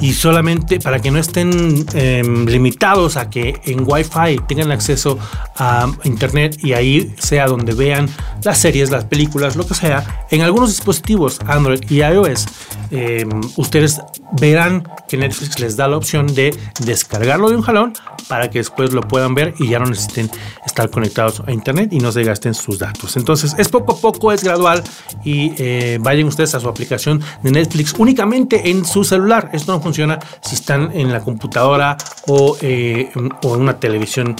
y 0.00 0.12
solamente 0.12 0.78
para 0.78 1.00
que 1.00 1.10
no 1.10 1.18
estén 1.18 1.86
em, 1.94 2.46
limitados 2.46 3.16
a 3.16 3.30
que 3.30 3.60
en 3.64 3.84
Wi-Fi 3.86 4.42
tengan 4.46 4.70
acceso 4.70 5.18
a 5.56 5.90
Internet 6.04 6.58
y 6.62 6.74
ahí 6.74 7.14
sea 7.18 7.46
donde 7.46 7.74
vean 7.74 8.08
las 8.42 8.58
series, 8.58 8.90
las 8.90 9.04
películas, 9.04 9.56
lo 9.56 9.66
que 9.66 9.74
sea, 9.74 10.26
en 10.30 10.42
algunos 10.42 10.70
dispositivos 10.70 11.40
Android 11.46 11.80
y 11.88 12.02
iOS, 12.02 12.46
em, 12.90 13.28
ustedes 13.56 14.00
verán 14.32 14.86
que 15.08 15.16
Netflix 15.16 15.58
les 15.60 15.76
da 15.76 15.88
la 15.88 15.96
opción 15.96 16.26
de 16.34 16.54
descargarlo 16.80 17.48
de 17.48 17.56
un 17.56 17.62
jalón 17.62 17.92
para 18.28 18.50
que 18.50 18.58
después 18.58 18.92
lo 18.92 19.02
puedan 19.02 19.34
ver 19.34 19.54
y 19.58 19.68
ya 19.68 19.78
no 19.78 19.86
necesiten 19.86 20.30
estar 20.64 20.90
conectados 20.90 21.42
a 21.46 21.52
Internet 21.52 21.92
y 21.92 21.98
no 21.98 22.12
se 22.12 22.24
gasten 22.24 22.54
sus 22.54 22.78
datos. 22.78 23.16
Entonces 23.16 23.54
es 23.58 23.68
poco 23.68 23.92
a 23.92 23.98
poco, 23.98 24.32
es 24.32 24.42
gradual 24.42 24.82
y 25.24 25.52
eh, 25.58 25.98
vayan 26.00 26.26
ustedes 26.26 26.54
a 26.54 26.60
su 26.60 26.68
aplicación 26.68 27.22
de 27.42 27.50
Netflix 27.50 27.94
únicamente 27.98 28.70
en 28.70 28.84
su 28.84 29.04
celular. 29.04 29.50
Esto 29.52 29.72
no 29.72 29.80
funciona 29.86 30.18
si 30.40 30.56
están 30.56 30.90
en 30.92 31.12
la 31.12 31.20
computadora 31.20 31.96
o, 32.26 32.56
eh, 32.60 33.10
o 33.42 33.54
en 33.54 33.60
una 33.60 33.78
televisión 33.78 34.34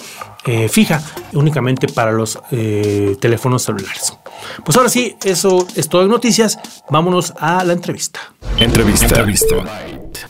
eh, 0.45 0.69
fija, 0.69 1.00
únicamente 1.33 1.87
para 1.88 2.12
los 2.12 2.38
eh, 2.50 3.17
teléfonos 3.21 3.62
celulares. 3.62 4.12
Pues 4.65 4.76
ahora 4.76 4.88
sí, 4.88 5.17
eso 5.25 5.67
es 5.75 5.88
todo 5.88 6.03
en 6.03 6.09
noticias. 6.09 6.59
Vámonos 6.91 7.33
a 7.38 7.65
la 7.65 7.73
entrevista. 7.73 8.21
Entrevista. 8.59 9.07
entrevista. 9.07 9.57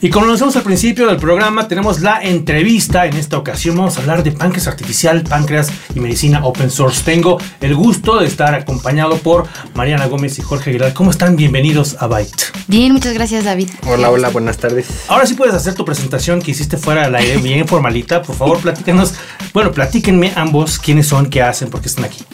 Y 0.00 0.10
como 0.10 0.26
lo 0.26 0.30
anunciamos 0.30 0.56
al 0.56 0.62
principio 0.62 1.06
del 1.06 1.16
programa, 1.16 1.68
tenemos 1.68 2.00
la 2.00 2.22
entrevista. 2.22 3.06
En 3.06 3.16
esta 3.16 3.38
ocasión 3.38 3.76
vamos 3.76 3.96
a 3.96 4.00
hablar 4.00 4.22
de 4.22 4.32
páncreas 4.32 4.66
artificial, 4.66 5.22
páncreas 5.22 5.68
y 5.94 6.00
medicina 6.00 6.44
open 6.44 6.70
source. 6.70 7.02
Tengo 7.04 7.38
el 7.60 7.74
gusto 7.74 8.18
de 8.18 8.26
estar 8.26 8.54
acompañado 8.54 9.18
por 9.18 9.46
Mariana 9.74 10.06
Gómez 10.06 10.38
y 10.38 10.42
Jorge 10.42 10.70
Aguilar. 10.70 10.92
¿Cómo 10.92 11.10
están? 11.10 11.36
Bienvenidos 11.36 11.96
a 12.00 12.06
Byte. 12.06 12.52
Bien, 12.66 12.92
muchas 12.92 13.14
gracias, 13.14 13.44
David. 13.44 13.70
Hola, 13.86 14.10
hola, 14.10 14.28
buenas 14.30 14.58
tardes. 14.58 14.86
Ahora 15.08 15.26
sí 15.26 15.34
puedes 15.34 15.54
hacer 15.54 15.74
tu 15.74 15.84
presentación 15.84 16.42
que 16.42 16.50
hiciste 16.50 16.76
fuera 16.76 17.04
del 17.04 17.14
aire, 17.14 17.36
bien 17.38 17.66
formalita. 17.68 18.22
Por 18.22 18.36
favor, 18.36 18.58
platícanos. 18.60 19.14
Bueno, 19.52 19.72
platíquenme 19.72 20.32
ambos 20.36 20.78
quiénes 20.78 21.06
son, 21.06 21.30
qué 21.30 21.42
hacen, 21.42 21.70
por 21.70 21.80
qué 21.80 21.88
están 21.88 22.04
aquí. 22.04 22.24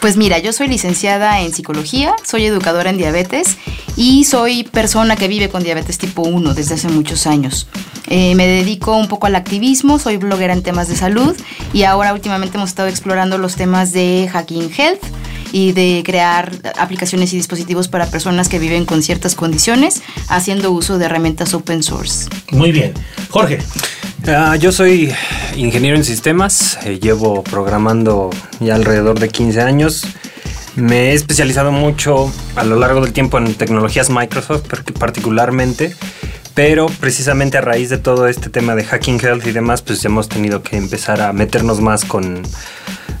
Pues 0.00 0.16
mira, 0.16 0.38
yo 0.38 0.52
soy 0.52 0.68
licenciada 0.68 1.40
en 1.40 1.52
psicología, 1.52 2.14
soy 2.24 2.46
educadora 2.46 2.90
en 2.90 2.98
diabetes 2.98 3.56
y 3.96 4.24
soy 4.24 4.62
persona 4.64 5.16
que 5.16 5.26
vive 5.26 5.48
con 5.48 5.62
diabetes 5.62 5.98
tipo 5.98 6.22
1 6.22 6.54
desde 6.54 6.74
hace 6.74 6.88
muchos 6.96 7.26
años. 7.26 7.68
Eh, 8.08 8.34
me 8.34 8.46
dedico 8.46 8.96
un 8.96 9.08
poco 9.08 9.26
al 9.26 9.34
activismo, 9.34 9.98
soy 9.98 10.16
bloguera 10.16 10.52
en 10.52 10.62
temas 10.62 10.88
de 10.88 10.96
salud 10.96 11.36
y 11.72 11.82
ahora 11.82 12.12
últimamente 12.12 12.56
hemos 12.56 12.70
estado 12.70 12.88
explorando 12.88 13.38
los 13.38 13.56
temas 13.56 13.92
de 13.92 14.28
hacking 14.32 14.70
health 14.76 15.02
y 15.52 15.72
de 15.72 16.02
crear 16.04 16.52
aplicaciones 16.78 17.32
y 17.32 17.36
dispositivos 17.36 17.88
para 17.88 18.06
personas 18.06 18.48
que 18.48 18.58
viven 18.58 18.84
con 18.84 19.02
ciertas 19.02 19.34
condiciones 19.34 20.02
haciendo 20.28 20.70
uso 20.70 20.98
de 20.98 21.06
herramientas 21.06 21.54
open 21.54 21.82
source. 21.82 22.28
Muy 22.50 22.72
bien. 22.72 22.92
Jorge. 23.30 23.58
Uh, 24.26 24.56
yo 24.56 24.72
soy 24.72 25.12
ingeniero 25.56 25.96
en 25.96 26.04
sistemas, 26.04 26.78
eh, 26.84 26.98
llevo 27.00 27.44
programando 27.44 28.30
ya 28.58 28.74
alrededor 28.74 29.20
de 29.20 29.28
15 29.28 29.60
años. 29.60 30.02
Me 30.74 31.10
he 31.10 31.12
especializado 31.14 31.70
mucho 31.70 32.30
a 32.54 32.64
lo 32.64 32.76
largo 32.76 33.00
del 33.00 33.12
tiempo 33.12 33.38
en 33.38 33.54
tecnologías 33.54 34.10
Microsoft, 34.10 34.66
particularmente, 34.98 35.94
pero 36.56 36.86
precisamente 36.86 37.58
a 37.58 37.60
raíz 37.60 37.90
de 37.90 37.98
todo 37.98 38.28
este 38.28 38.48
tema 38.48 38.74
de 38.74 38.82
hacking 38.82 39.20
health 39.20 39.46
y 39.46 39.52
demás, 39.52 39.82
pues 39.82 40.02
hemos 40.06 40.26
tenido 40.26 40.62
que 40.62 40.78
empezar 40.78 41.20
a 41.20 41.34
meternos 41.34 41.82
más 41.82 42.06
con 42.06 42.42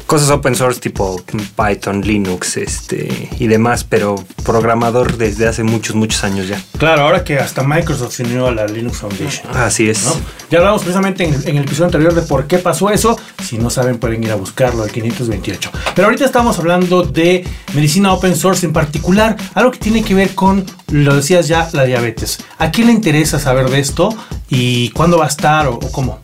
cosas 0.06 0.30
open 0.30 0.54
source 0.54 0.80
tipo 0.80 1.20
Python, 1.56 2.00
Linux 2.02 2.56
este, 2.56 3.28
y 3.38 3.46
demás, 3.48 3.84
pero 3.84 4.14
programador 4.44 5.16
desde 5.16 5.48
hace 5.48 5.62
muchos, 5.62 5.96
muchos 5.96 6.24
años 6.24 6.48
ya. 6.48 6.62
Claro, 6.78 7.02
ahora 7.02 7.24
que 7.24 7.38
hasta 7.38 7.62
Microsoft 7.62 8.14
se 8.14 8.22
unió 8.22 8.46
a 8.46 8.52
la 8.52 8.66
Linux 8.66 8.98
Foundation. 8.98 9.54
Así 9.56 9.88
es. 9.88 10.04
Ya 10.50 10.58
hablamos 10.58 10.82
precisamente 10.82 11.24
en, 11.24 11.34
en, 11.34 11.56
el 11.56 11.64
episodio 11.64 11.86
anterior 11.86 12.14
de 12.14 12.22
por 12.22 12.46
qué 12.46 12.58
pasó 12.58 12.90
eso. 12.90 13.18
Si 13.42 13.58
no 13.58 13.70
saben, 13.70 13.98
pueden 13.98 14.22
ir 14.22 14.30
a 14.30 14.36
buscarlo 14.36 14.82
al 14.82 14.90
528. 14.90 15.70
Pero 15.94 16.06
ahorita 16.06 16.24
estamos 16.24 16.58
hablando 16.58 17.02
de 17.02 17.44
medicina 17.74 18.12
open 18.12 18.36
source 18.36 18.64
en 18.64 18.72
particular, 18.72 19.36
algo 19.54 19.72
que 19.72 19.78
tiene 19.78 20.02
que 20.02 20.14
ver 20.14 20.34
con, 20.34 20.64
lo 20.90 21.16
decías 21.16 21.48
ya, 21.48 21.68
la 21.72 21.84
diabetes. 21.84 22.38
¿A 22.58 22.70
quién 22.70 22.86
le 22.86 22.92
interesa 22.92 23.38
saber 23.38 23.68
de 23.70 23.80
esto 23.80 24.16
y 24.48 24.90
cuándo 24.90 25.18
va 25.18 25.24
a 25.24 25.28
estar 25.28 25.66
o, 25.66 25.74
o 25.74 25.92
cómo? 25.92 26.20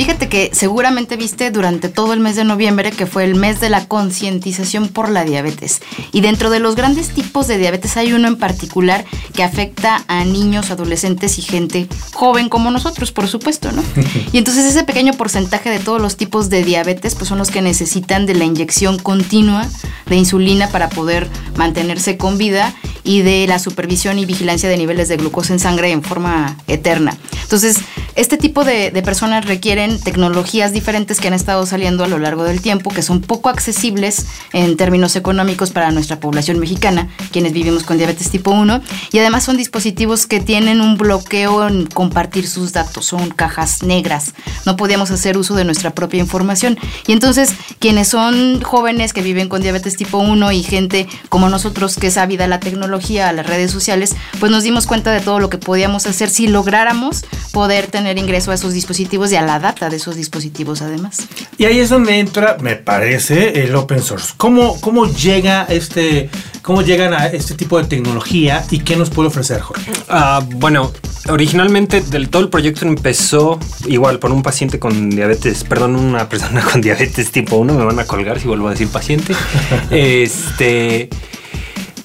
Fíjate 0.00 0.30
que 0.30 0.48
seguramente 0.54 1.16
viste 1.16 1.50
durante 1.50 1.90
todo 1.90 2.14
el 2.14 2.20
mes 2.20 2.34
de 2.34 2.44
noviembre 2.44 2.90
que 2.90 3.04
fue 3.04 3.22
el 3.22 3.34
mes 3.34 3.60
de 3.60 3.68
la 3.68 3.86
concientización 3.86 4.88
por 4.88 5.10
la 5.10 5.26
diabetes. 5.26 5.82
Y 6.10 6.22
dentro 6.22 6.48
de 6.48 6.58
los 6.58 6.74
grandes 6.74 7.10
tipos 7.10 7.46
de 7.48 7.58
diabetes 7.58 7.98
hay 7.98 8.14
uno 8.14 8.26
en 8.26 8.38
particular 8.38 9.04
que 9.34 9.42
afecta 9.42 10.02
a 10.08 10.24
niños, 10.24 10.70
adolescentes 10.70 11.38
y 11.38 11.42
gente 11.42 11.86
joven 12.14 12.48
como 12.48 12.70
nosotros, 12.70 13.12
por 13.12 13.28
supuesto, 13.28 13.72
¿no? 13.72 13.82
Y 14.32 14.38
entonces 14.38 14.64
ese 14.64 14.84
pequeño 14.84 15.12
porcentaje 15.12 15.68
de 15.68 15.80
todos 15.80 16.00
los 16.00 16.16
tipos 16.16 16.48
de 16.48 16.64
diabetes 16.64 17.14
pues 17.14 17.28
son 17.28 17.36
los 17.36 17.50
que 17.50 17.60
necesitan 17.60 18.24
de 18.24 18.34
la 18.36 18.44
inyección 18.44 18.98
continua 18.98 19.68
de 20.06 20.16
insulina 20.16 20.68
para 20.68 20.88
poder 20.88 21.28
mantenerse 21.56 22.16
con 22.16 22.38
vida 22.38 22.74
y 23.04 23.22
de 23.22 23.46
la 23.46 23.58
supervisión 23.58 24.18
y 24.18 24.24
vigilancia 24.24 24.68
de 24.68 24.76
niveles 24.76 25.08
de 25.08 25.16
glucosa 25.16 25.52
en 25.52 25.58
sangre 25.58 25.90
en 25.90 26.02
forma 26.02 26.56
eterna. 26.68 27.16
Entonces, 27.42 27.78
este 28.14 28.36
tipo 28.36 28.64
de, 28.64 28.90
de 28.90 29.02
personas 29.02 29.46
requieren 29.46 29.89
tecnologías 29.98 30.72
diferentes 30.72 31.20
que 31.20 31.28
han 31.28 31.34
estado 31.34 31.66
saliendo 31.66 32.04
a 32.04 32.08
lo 32.08 32.18
largo 32.18 32.44
del 32.44 32.60
tiempo, 32.60 32.90
que 32.90 33.02
son 33.02 33.20
poco 33.20 33.48
accesibles 33.48 34.26
en 34.52 34.76
términos 34.76 35.16
económicos 35.16 35.70
para 35.70 35.90
nuestra 35.90 36.20
población 36.20 36.58
mexicana, 36.58 37.08
quienes 37.32 37.52
vivimos 37.52 37.82
con 37.82 37.96
diabetes 37.96 38.30
tipo 38.30 38.50
1, 38.50 38.80
y 39.12 39.18
además 39.18 39.44
son 39.44 39.56
dispositivos 39.56 40.26
que 40.26 40.40
tienen 40.40 40.80
un 40.80 40.96
bloqueo 40.96 41.66
en 41.66 41.86
compartir 41.86 42.46
sus 42.46 42.72
datos, 42.72 43.06
son 43.06 43.30
cajas 43.30 43.82
negras, 43.82 44.34
no 44.66 44.76
podíamos 44.76 45.10
hacer 45.10 45.36
uso 45.36 45.54
de 45.54 45.64
nuestra 45.64 45.90
propia 45.90 46.20
información. 46.20 46.78
Y 47.06 47.12
entonces, 47.12 47.54
quienes 47.78 48.08
son 48.08 48.60
jóvenes 48.62 49.12
que 49.12 49.22
viven 49.22 49.48
con 49.48 49.62
diabetes 49.62 49.96
tipo 49.96 50.18
1 50.18 50.52
y 50.52 50.62
gente 50.62 51.08
como 51.28 51.48
nosotros 51.48 51.96
que 51.96 52.08
es 52.08 52.16
ávida 52.16 52.44
a 52.44 52.48
la 52.48 52.60
tecnología, 52.60 53.28
a 53.28 53.32
las 53.32 53.46
redes 53.46 53.70
sociales, 53.70 54.14
pues 54.38 54.52
nos 54.52 54.62
dimos 54.62 54.86
cuenta 54.86 55.12
de 55.12 55.20
todo 55.20 55.38
lo 55.40 55.50
que 55.50 55.58
podíamos 55.58 56.06
hacer 56.06 56.30
si 56.30 56.46
lográramos 56.46 57.24
poder 57.52 57.86
tener 57.88 58.18
ingreso 58.18 58.50
a 58.50 58.54
esos 58.54 58.72
dispositivos 58.72 59.32
y 59.32 59.36
a 59.36 59.42
la 59.42 59.58
data 59.70 59.88
de 59.88 59.96
esos 59.96 60.16
dispositivos 60.16 60.82
además. 60.82 61.28
Y 61.56 61.64
ahí 61.64 61.78
es 61.78 61.90
donde 61.90 62.18
entra, 62.18 62.56
me 62.60 62.76
parece, 62.76 63.62
el 63.62 63.74
open 63.76 64.02
source. 64.02 64.34
¿Cómo, 64.36 64.80
cómo 64.80 65.06
llega 65.06 65.64
este, 65.68 66.28
cómo 66.62 66.82
llegan 66.82 67.14
a 67.14 67.26
este 67.26 67.54
tipo 67.54 67.78
de 67.78 67.84
tecnología 67.84 68.64
y 68.70 68.80
qué 68.80 68.96
nos 68.96 69.10
puede 69.10 69.28
ofrecer, 69.28 69.60
Jorge? 69.60 69.92
Uh, 70.08 70.44
bueno, 70.56 70.92
originalmente 71.28 72.00
del 72.00 72.30
todo 72.30 72.42
el 72.42 72.48
proyecto 72.48 72.84
empezó 72.84 73.60
igual 73.86 74.18
por 74.18 74.32
un 74.32 74.42
paciente 74.42 74.80
con 74.80 75.10
diabetes, 75.10 75.62
perdón, 75.62 75.94
una 75.94 76.28
persona 76.28 76.62
con 76.72 76.80
diabetes 76.80 77.30
tipo 77.30 77.56
1, 77.56 77.72
me 77.72 77.84
van 77.84 77.98
a 78.00 78.04
colgar 78.04 78.40
si 78.40 78.48
vuelvo 78.48 78.68
a 78.68 78.72
decir 78.72 78.88
paciente. 78.88 79.34
este, 79.90 81.08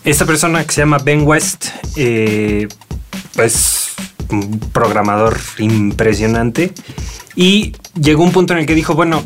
esta 0.04 0.26
persona 0.26 0.64
que 0.64 0.72
se 0.72 0.82
llama 0.82 1.00
Ben 1.00 1.24
West, 1.26 1.70
eh, 1.96 2.68
pues 3.36 3.85
un 4.30 4.60
programador 4.72 5.38
impresionante 5.58 6.74
y 7.36 7.74
llegó 8.00 8.24
un 8.24 8.32
punto 8.32 8.54
en 8.54 8.60
el 8.60 8.66
que 8.66 8.76
dijo, 8.76 8.96
bueno, 8.96 9.24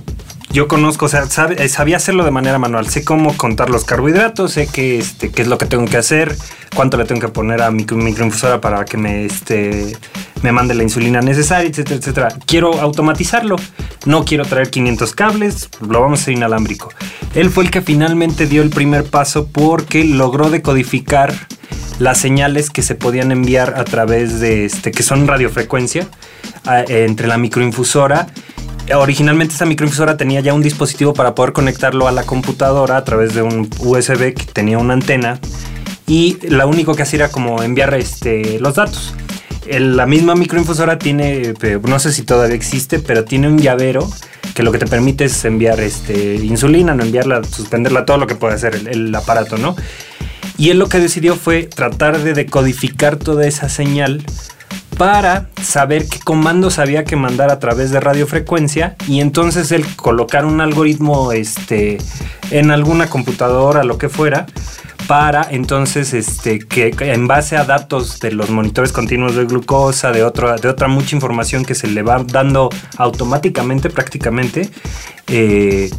yo 0.51 0.67
conozco, 0.67 1.05
o 1.05 1.09
sea, 1.09 1.27
sabe, 1.27 1.67
sabía 1.69 1.97
hacerlo 1.97 2.25
de 2.25 2.31
manera 2.31 2.57
manual, 2.57 2.87
sé 2.89 3.03
cómo 3.03 3.37
contar 3.37 3.69
los 3.69 3.85
carbohidratos, 3.85 4.53
sé 4.53 4.67
qué, 4.67 4.97
este, 4.97 5.31
qué 5.31 5.43
es 5.43 5.47
lo 5.47 5.59
que 5.59 5.67
tengo 5.67 5.85
que 5.85 5.97
hacer, 5.97 6.35
cuánto 6.75 6.97
le 6.97 7.05
tengo 7.05 7.21
que 7.21 7.27
poner 7.27 7.61
a 7.61 7.69
mi 7.69 7.85
microinfusora 7.85 8.59
para 8.59 8.83
que 8.83 8.97
me, 8.97 9.25
este, 9.25 9.95
me 10.41 10.51
mande 10.51 10.73
la 10.73 10.81
insulina 10.81 11.21
necesaria, 11.21 11.69
etcétera, 11.69 11.97
etcétera. 11.97 12.29
Quiero 12.47 12.81
automatizarlo, 12.81 13.57
no 14.05 14.25
quiero 14.25 14.43
traer 14.43 14.71
500 14.71 15.13
cables, 15.13 15.69
lo 15.87 16.01
vamos 16.01 16.19
a 16.19 16.21
hacer 16.23 16.33
inalámbrico. 16.33 16.89
Él 17.35 17.51
fue 17.51 17.65
el 17.65 17.71
que 17.71 17.81
finalmente 17.81 18.47
dio 18.47 18.63
el 18.63 18.71
primer 18.71 19.03
paso 19.03 19.47
porque 19.47 20.03
logró 20.03 20.49
decodificar 20.49 21.31
las 21.99 22.17
señales 22.17 22.69
que 22.69 22.81
se 22.81 22.95
podían 22.95 23.31
enviar 23.31 23.75
a 23.77 23.83
través 23.83 24.39
de 24.39 24.65
este, 24.65 24.91
que 24.91 25.03
son 25.03 25.27
radiofrecuencia, 25.27 26.07
entre 26.87 27.27
la 27.27 27.37
microinfusora. 27.37 28.27
Originalmente 28.95 29.53
esta 29.53 29.65
microinfusora 29.65 30.17
tenía 30.17 30.39
ya 30.39 30.53
un 30.53 30.63
dispositivo 30.63 31.13
para 31.13 31.35
poder 31.35 31.53
conectarlo 31.53 32.07
a 32.07 32.11
la 32.11 32.23
computadora 32.23 32.97
a 32.97 33.03
través 33.03 33.35
de 33.35 33.43
un 33.43 33.69
USB 33.79 34.33
que 34.33 34.45
tenía 34.51 34.79
una 34.79 34.93
antena 34.93 35.39
y 36.09 36.39
lo 36.47 36.67
único 36.67 36.95
que 36.95 37.03
hacía 37.03 37.17
era 37.17 37.29
como 37.29 37.61
enviar 37.61 37.93
este, 37.93 38.59
los 38.59 38.75
datos. 38.75 39.13
la 39.67 40.07
misma 40.07 40.33
microinfusora 40.33 40.97
tiene, 40.97 41.53
eh, 41.61 41.79
no 41.83 41.99
sé 41.99 42.11
si 42.11 42.23
todavía 42.23 42.55
existe, 42.55 42.97
pero 42.97 43.25
tiene 43.25 43.47
un 43.47 43.59
llavero 43.59 44.09
que 44.55 44.63
lo 44.63 44.71
que 44.71 44.79
te 44.79 44.87
permite 44.87 45.25
es 45.25 45.45
enviar 45.45 45.79
este, 45.79 46.35
insulina, 46.35 46.95
no 46.95 47.03
enviarla, 47.03 47.43
suspenderla, 47.43 48.05
todo 48.05 48.17
lo 48.17 48.25
que 48.25 48.33
puede 48.33 48.55
hacer 48.55 48.81
el, 48.89 49.13
aparato, 49.13 49.57
¿no? 49.57 49.75
Y 50.59 50.71
él 50.71 50.77
lo 50.77 50.89
que 50.89 50.99
decidió 50.99 51.37
fue 51.37 51.63
tratar 51.63 52.19
de 52.19 52.33
decodificar 52.33 53.15
toda 53.15 53.47
esa 53.47 53.69
señal 53.69 54.21
para 54.97 55.47
saber 55.63 56.05
qué 56.09 56.19
comandos 56.19 56.79
había 56.79 57.05
que 57.05 57.15
mandar 57.15 57.49
a 57.49 57.59
través 57.59 57.91
de 57.91 58.01
radiofrecuencia 58.01 58.97
y 59.07 59.21
entonces 59.21 59.71
él 59.71 59.85
colocar 59.95 60.45
un 60.45 60.59
algoritmo 60.59 61.31
este, 61.31 61.99
en 62.51 62.71
alguna 62.71 63.07
computadora, 63.07 63.85
lo 63.85 63.97
que 63.97 64.09
fuera, 64.09 64.47
para 65.09 65.47
entonces 65.49 66.13
este, 66.13 66.59
que 66.59 66.93
en 66.99 67.25
base 67.25 67.57
a 67.57 67.63
datos 67.63 68.19
de 68.19 68.31
los 68.31 68.51
monitores 68.51 68.91
continuos 68.91 69.35
de 69.35 69.45
glucosa, 69.45 70.11
de, 70.11 70.23
otra 70.23 70.57
de 70.57 70.69
otra 70.69 70.87
mucha 70.87 71.15
información 71.15 71.65
que 71.65 71.73
se 71.73 71.87
le 71.87 72.03
va 72.03 72.23
dando 72.23 72.69
automáticamente 72.95 73.89
prácticamente, 73.89 74.69
eh, 75.25 75.89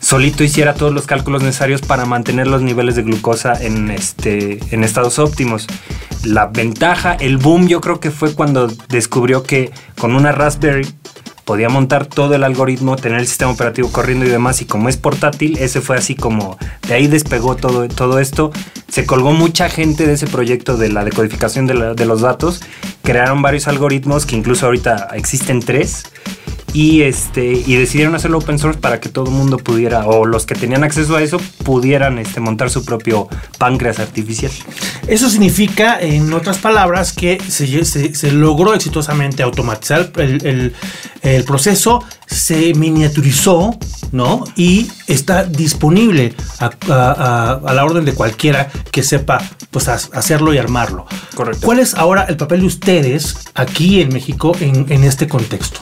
solito 0.00 0.42
hiciera 0.42 0.72
todos 0.72 0.94
los 0.94 1.06
cálculos 1.06 1.42
necesarios 1.42 1.82
para 1.82 2.06
mantener 2.06 2.46
los 2.46 2.62
niveles 2.62 2.96
de 2.96 3.02
glucosa 3.02 3.52
en, 3.52 3.90
este, 3.90 4.60
en 4.70 4.82
estados 4.82 5.18
óptimos. 5.18 5.66
La 6.24 6.46
ventaja, 6.46 7.12
el 7.20 7.36
boom 7.36 7.68
yo 7.68 7.82
creo 7.82 8.00
que 8.00 8.10
fue 8.10 8.34
cuando 8.34 8.68
descubrió 8.88 9.42
que 9.42 9.72
con 9.98 10.16
una 10.16 10.32
Raspberry 10.32 10.88
podía 11.44 11.68
montar 11.68 12.06
todo 12.06 12.34
el 12.34 12.44
algoritmo, 12.44 12.96
tener 12.96 13.20
el 13.20 13.26
sistema 13.26 13.52
operativo 13.52 13.90
corriendo 13.90 14.24
y 14.24 14.28
demás. 14.28 14.60
Y 14.62 14.64
como 14.64 14.88
es 14.88 14.96
portátil, 14.96 15.58
ese 15.58 15.80
fue 15.80 15.96
así 15.96 16.14
como 16.14 16.58
de 16.88 16.94
ahí 16.94 17.06
despegó 17.06 17.56
todo, 17.56 17.88
todo 17.88 18.18
esto. 18.18 18.50
Se 18.88 19.06
colgó 19.06 19.32
mucha 19.32 19.68
gente 19.68 20.06
de 20.06 20.14
ese 20.14 20.26
proyecto 20.26 20.76
de 20.76 20.88
la 20.88 21.04
decodificación 21.04 21.66
de, 21.66 21.94
de 21.94 22.06
los 22.06 22.20
datos. 22.20 22.62
Crearon 23.02 23.42
varios 23.42 23.68
algoritmos 23.68 24.26
que 24.26 24.36
incluso 24.36 24.66
ahorita 24.66 25.08
existen 25.14 25.60
tres 25.60 26.04
y 26.74 27.02
este 27.02 27.52
y 27.52 27.76
decidieron 27.76 28.16
hacerlo 28.16 28.38
open 28.38 28.58
source 28.58 28.78
para 28.78 29.00
que 29.00 29.08
todo 29.08 29.26
el 29.26 29.30
mundo 29.30 29.58
pudiera 29.58 30.06
o 30.06 30.26
los 30.26 30.44
que 30.44 30.56
tenían 30.56 30.82
acceso 30.82 31.16
a 31.16 31.22
eso 31.22 31.38
pudieran 31.62 32.18
este, 32.18 32.40
montar 32.40 32.68
su 32.68 32.84
propio 32.84 33.28
páncreas 33.58 34.00
artificial. 34.00 34.52
Eso 35.06 35.30
significa, 35.30 36.00
en 36.00 36.32
otras 36.32 36.58
palabras, 36.58 37.12
que 37.12 37.40
se, 37.46 37.84
se, 37.84 38.32
logró 38.32 38.74
exitosamente 38.74 39.42
automatizar 39.42 40.10
el, 40.16 40.74
el, 41.22 41.44
proceso, 41.44 42.02
se 42.26 42.74
miniaturizó, 42.74 43.78
¿no? 44.12 44.44
Y 44.56 44.90
está 45.06 45.44
disponible 45.44 46.34
a, 46.58 47.60
a, 47.64 47.72
la 47.72 47.84
orden 47.84 48.04
de 48.04 48.14
cualquiera 48.14 48.70
que 48.90 49.02
sepa 49.02 49.42
pues, 49.70 49.88
hacerlo 49.88 50.52
y 50.52 50.58
armarlo. 50.58 51.06
Correcto. 51.34 51.64
¿Cuál 51.64 51.78
es 51.78 51.94
ahora 51.94 52.24
el 52.24 52.36
papel 52.36 52.60
de 52.60 52.66
ustedes 52.66 53.36
aquí 53.54 54.00
en 54.00 54.12
México 54.12 54.56
en, 54.60 54.86
en 54.88 55.04
este 55.04 55.28
contexto? 55.28 55.80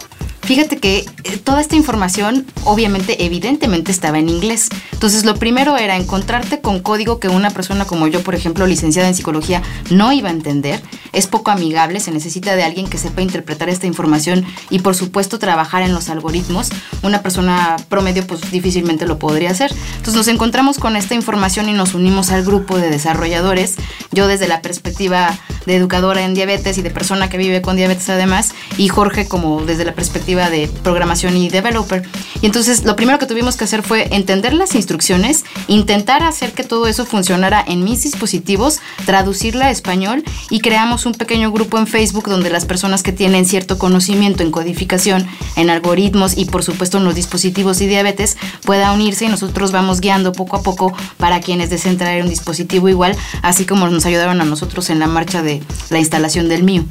Fíjate 0.53 0.77
que 0.77 1.07
eh, 1.25 1.39
toda 1.39 1.63
esta 1.63 1.77
información 1.77 2.45
obviamente 2.65 3.25
evidentemente 3.25 3.91
estaba 3.91 4.19
en 4.19 4.29
inglés. 4.29 4.69
Entonces 4.93 5.25
lo 5.25 5.37
primero 5.37 5.79
era 5.79 5.97
encontrarte 5.97 6.61
con 6.61 6.81
código 6.81 7.19
que 7.19 7.29
una 7.29 7.49
persona 7.49 7.87
como 7.87 8.07
yo, 8.07 8.23
por 8.23 8.35
ejemplo, 8.35 8.67
licenciada 8.67 9.09
en 9.09 9.15
psicología, 9.15 9.63
no 9.89 10.13
iba 10.13 10.29
a 10.29 10.33
entender. 10.33 10.83
Es 11.15 11.27
poco 11.27 11.51
amigable, 11.51 12.01
se 12.01 12.11
necesita 12.11 12.55
de 12.55 12.65
alguien 12.65 12.87
que 12.87 12.99
sepa 12.99 13.23
interpretar 13.23 13.71
esta 13.71 13.87
información 13.87 14.45
y 14.69 14.81
por 14.81 14.95
supuesto 14.95 15.39
trabajar 15.39 15.85
en 15.85 15.95
los 15.95 16.11
algoritmos. 16.11 16.69
Una 17.03 17.23
persona 17.23 17.77
promedio 17.89 18.27
pues 18.27 18.51
difícilmente 18.51 19.07
lo 19.07 19.19
podría 19.19 19.53
hacer. 19.53 19.73
Entonces 19.93 20.15
nos 20.17 20.29
encontramos 20.29 20.79
con 20.79 20.97
esta 20.97 21.15
información 21.15 21.71
y 21.71 21.73
nos 21.73 21.95
unimos 21.95 22.31
al 22.31 22.45
grupo 22.45 22.77
de 22.77 22.91
desarrolladores. 22.91 23.77
Yo 24.11 24.27
desde 24.27 24.49
la 24.49 24.61
perspectiva 24.61 25.39
de 25.65 25.77
educadora 25.77 26.23
en 26.23 26.35
diabetes 26.35 26.77
y 26.77 26.83
de 26.83 26.91
persona 26.91 27.31
que 27.31 27.39
vive 27.39 27.63
con 27.63 27.77
diabetes 27.77 28.11
además 28.11 28.53
y 28.77 28.89
Jorge 28.89 29.29
como 29.29 29.65
desde 29.65 29.85
la 29.85 29.95
perspectiva 29.95 30.42
de 30.51 30.69
programación 30.83 31.37
y 31.37 31.49
developer. 31.49 32.03
Y 32.41 32.47
entonces 32.47 32.85
lo 32.85 32.97
primero 32.97 33.19
que 33.19 33.27
tuvimos 33.27 33.57
que 33.57 33.65
hacer 33.65 33.83
fue 33.83 34.15
entender 34.15 34.53
las 34.53 34.75
instrucciones, 34.75 35.45
intentar 35.69 36.23
hacer 36.23 36.53
que 36.53 36.65
todo 36.65 36.87
eso 36.87 37.07
funcionara 37.07 37.65
en 37.67 37.85
mis 37.85 38.03
dispositivos, 38.03 38.81
traducirla 39.07 39.67
a 39.67 39.71
español 39.71 40.25
y 40.51 40.61
creamos 40.61 41.07
un 41.07 41.15
pequeño 41.15 41.53
grupo 41.53 41.79
en 41.79 41.87
Facebook 41.87 42.29
donde 42.29 42.51
las 42.51 42.65
personas 42.65 43.03
que 43.03 43.13
tienen 43.13 43.47
cierto 43.47 43.79
conocimiento 43.79 44.43
en 44.43 44.51
codificación, 44.51 45.27
en 45.57 45.71
algoritmos 45.71 46.37
y 46.37 46.47
por 46.47 46.63
supuesto 46.63 46.99
en 46.99 47.05
los 47.05 47.15
dispositivos 47.15 47.81
y 47.81 47.87
diabetes 47.87 48.37
pueda 48.65 48.93
unirse 48.93 49.27
y 49.27 49.29
nosotros 49.29 49.73
vamos 49.73 50.01
guiando 50.01 50.33
poco 50.33 50.57
a 50.57 50.63
poco 50.63 50.93
para 51.19 51.41
quienes 51.41 51.71
deseen 51.71 51.99
traer 51.99 52.23
un 52.23 52.31
dispositivo 52.31 52.89
igual, 52.89 53.17
así 53.43 53.65
como 53.65 53.89
nos 53.89 54.07
ayudaron 54.07 54.41
a 54.41 54.45
nosotros 54.45 54.91
en 54.91 54.99
la 54.99 55.07
marcha 55.07 55.43
de 55.43 55.63
la 55.91 55.99
instalación 55.99 56.49
del 56.49 56.63
mío. 56.63 56.85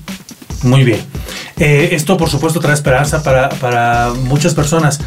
Muy 0.63 0.83
bien. 0.83 1.01
Eh, 1.57 1.89
esto, 1.91 2.17
por 2.17 2.29
supuesto, 2.29 2.59
trae 2.59 2.73
esperanza 2.73 3.23
para, 3.23 4.13
muchas 4.23 4.53
personas. 4.53 4.99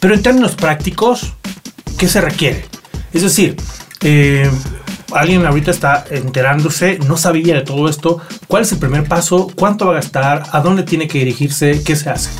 Pero 0.00 0.14
en 0.14 0.22
términos 0.22 0.54
prácticos, 0.54 1.34
¿qué 1.98 2.08
se 2.08 2.20
requiere? 2.20 2.64
Es 3.12 3.22
decir, 3.22 3.56
eh, 4.02 4.50
alguien 5.14 5.44
ahorita 5.46 5.70
está 5.70 6.04
enterándose, 6.10 6.98
no 7.06 7.16
sabía 7.16 7.54
de 7.54 7.62
todo 7.62 7.88
esto. 7.88 8.20
¿Cuál 8.48 8.62
es 8.62 8.72
el 8.72 8.78
primer 8.78 9.04
paso? 9.04 9.50
¿Cuánto 9.54 9.86
va 9.86 9.92
a 9.92 9.94
gastar? 9.96 10.44
¿A 10.52 10.60
dónde 10.60 10.82
tiene 10.82 11.08
que 11.08 11.18
dirigirse? 11.18 11.82
¿Qué 11.84 11.94
se 11.94 12.10
hace? 12.10 12.30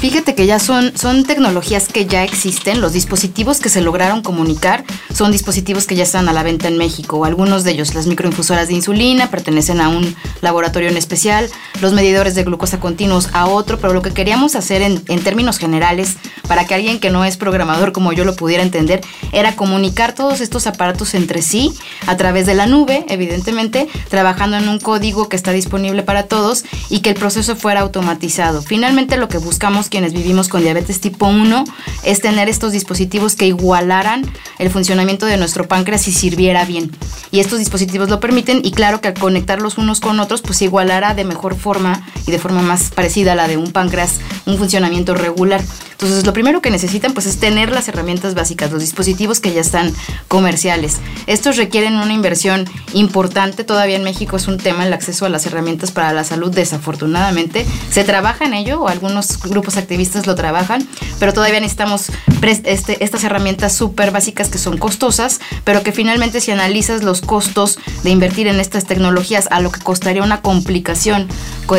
Fíjate 0.00 0.36
que 0.36 0.46
ya 0.46 0.60
son, 0.60 0.96
son 0.96 1.24
tecnologías 1.24 1.88
que 1.88 2.06
ya 2.06 2.22
existen. 2.22 2.80
Los 2.80 2.92
dispositivos 2.92 3.58
que 3.58 3.68
se 3.68 3.80
lograron 3.80 4.22
comunicar 4.22 4.84
son 5.12 5.32
dispositivos 5.32 5.86
que 5.86 5.96
ya 5.96 6.04
están 6.04 6.28
a 6.28 6.32
la 6.32 6.44
venta 6.44 6.68
en 6.68 6.78
México. 6.78 7.24
Algunos 7.24 7.64
de 7.64 7.72
ellos, 7.72 7.94
las 7.96 8.06
microinfusoras 8.06 8.68
de 8.68 8.74
insulina, 8.74 9.28
pertenecen 9.28 9.80
a 9.80 9.88
un 9.88 10.14
laboratorio 10.40 10.88
en 10.88 10.96
especial, 10.96 11.50
los 11.80 11.94
medidores 11.94 12.36
de 12.36 12.44
glucosa 12.44 12.78
continuos 12.78 13.30
a 13.32 13.46
otro, 13.46 13.80
pero 13.80 13.92
lo 13.92 14.02
que 14.02 14.12
queríamos 14.12 14.54
hacer 14.54 14.82
en, 14.82 15.02
en 15.08 15.24
términos 15.24 15.58
generales, 15.58 16.16
para 16.46 16.64
que 16.64 16.74
alguien 16.74 17.00
que 17.00 17.10
no 17.10 17.24
es 17.24 17.36
programador 17.36 17.90
como 17.90 18.12
yo 18.12 18.24
lo 18.24 18.36
pudiera 18.36 18.62
entender, 18.62 19.00
era 19.32 19.56
comunicar 19.56 20.14
todos 20.14 20.40
estos 20.40 20.68
aparatos 20.68 21.14
entre 21.14 21.42
sí 21.42 21.74
a 22.06 22.16
través 22.16 22.46
de 22.46 22.54
la 22.54 22.66
nube, 22.66 23.04
evidentemente, 23.08 23.88
trabajando 24.08 24.56
en 24.58 24.68
un 24.68 24.78
código 24.78 25.28
que 25.28 25.36
está 25.36 25.50
disponible 25.50 26.04
para 26.04 26.26
todos 26.26 26.64
y 26.88 27.00
que 27.00 27.10
el 27.10 27.16
proceso 27.16 27.56
fuera 27.56 27.80
automatizado. 27.80 28.62
Finalmente 28.62 29.16
lo 29.16 29.28
que 29.28 29.38
buscamos 29.38 29.77
quienes 29.86 30.12
vivimos 30.12 30.48
con 30.48 30.62
diabetes 30.62 31.00
tipo 31.00 31.26
1 31.26 31.64
es 32.02 32.20
tener 32.20 32.48
estos 32.48 32.72
dispositivos 32.72 33.36
que 33.36 33.46
igualaran 33.46 34.28
el 34.58 34.70
funcionamiento 34.70 35.26
de 35.26 35.36
nuestro 35.36 35.68
páncreas 35.68 36.08
y 36.08 36.12
sirviera 36.12 36.64
bien. 36.64 36.90
Y 37.30 37.38
estos 37.38 37.60
dispositivos 37.60 38.08
lo 38.08 38.18
permiten 38.18 38.62
y 38.64 38.72
claro 38.72 39.00
que 39.00 39.08
al 39.08 39.14
conectarlos 39.14 39.78
unos 39.78 40.00
con 40.00 40.18
otros 40.18 40.42
pues 40.42 40.60
igualará 40.62 41.14
de 41.14 41.24
mejor 41.24 41.54
forma 41.54 42.04
y 42.26 42.32
de 42.32 42.40
forma 42.40 42.62
más 42.62 42.90
parecida 42.90 43.32
a 43.32 43.36
la 43.36 43.46
de 43.46 43.56
un 43.56 43.70
páncreas 43.70 44.18
un 44.46 44.58
funcionamiento 44.58 45.14
regular. 45.14 45.62
Entonces, 46.00 46.24
lo 46.24 46.32
primero 46.32 46.62
que 46.62 46.70
necesitan 46.70 47.12
pues 47.12 47.26
es 47.26 47.38
tener 47.38 47.72
las 47.72 47.88
herramientas 47.88 48.34
básicas, 48.34 48.70
los 48.70 48.80
dispositivos 48.80 49.40
que 49.40 49.52
ya 49.52 49.60
están 49.60 49.92
comerciales. 50.28 50.98
Estos 51.26 51.56
requieren 51.56 51.96
una 51.96 52.12
inversión 52.12 52.66
importante, 52.94 53.64
todavía 53.64 53.96
en 53.96 54.04
México 54.04 54.36
es 54.36 54.46
un 54.46 54.58
tema 54.58 54.86
el 54.86 54.92
acceso 54.92 55.26
a 55.26 55.28
las 55.28 55.44
herramientas 55.46 55.90
para 55.90 56.12
la 56.12 56.22
salud, 56.22 56.54
desafortunadamente. 56.54 57.66
Se 57.90 58.04
trabaja 58.04 58.44
en 58.44 58.54
ello, 58.54 58.80
o 58.80 58.88
algunos 58.88 59.40
grupos 59.40 59.67
activistas 59.76 60.26
lo 60.26 60.34
trabajan, 60.34 60.86
pero 61.18 61.32
todavía 61.32 61.60
necesitamos 61.60 62.10
este, 62.42 63.04
estas 63.04 63.24
herramientas 63.24 63.72
súper 63.72 64.10
básicas 64.10 64.48
que 64.48 64.58
son 64.58 64.78
costosas, 64.78 65.40
pero 65.64 65.82
que 65.82 65.92
finalmente 65.92 66.40
si 66.40 66.50
analizas 66.50 67.02
los 67.02 67.20
costos 67.20 67.78
de 68.02 68.10
invertir 68.10 68.46
en 68.46 68.60
estas 68.60 68.86
tecnologías 68.86 69.48
a 69.50 69.60
lo 69.60 69.70
que 69.70 69.80
costaría 69.80 70.22
una 70.22 70.40
complicación 70.40 71.28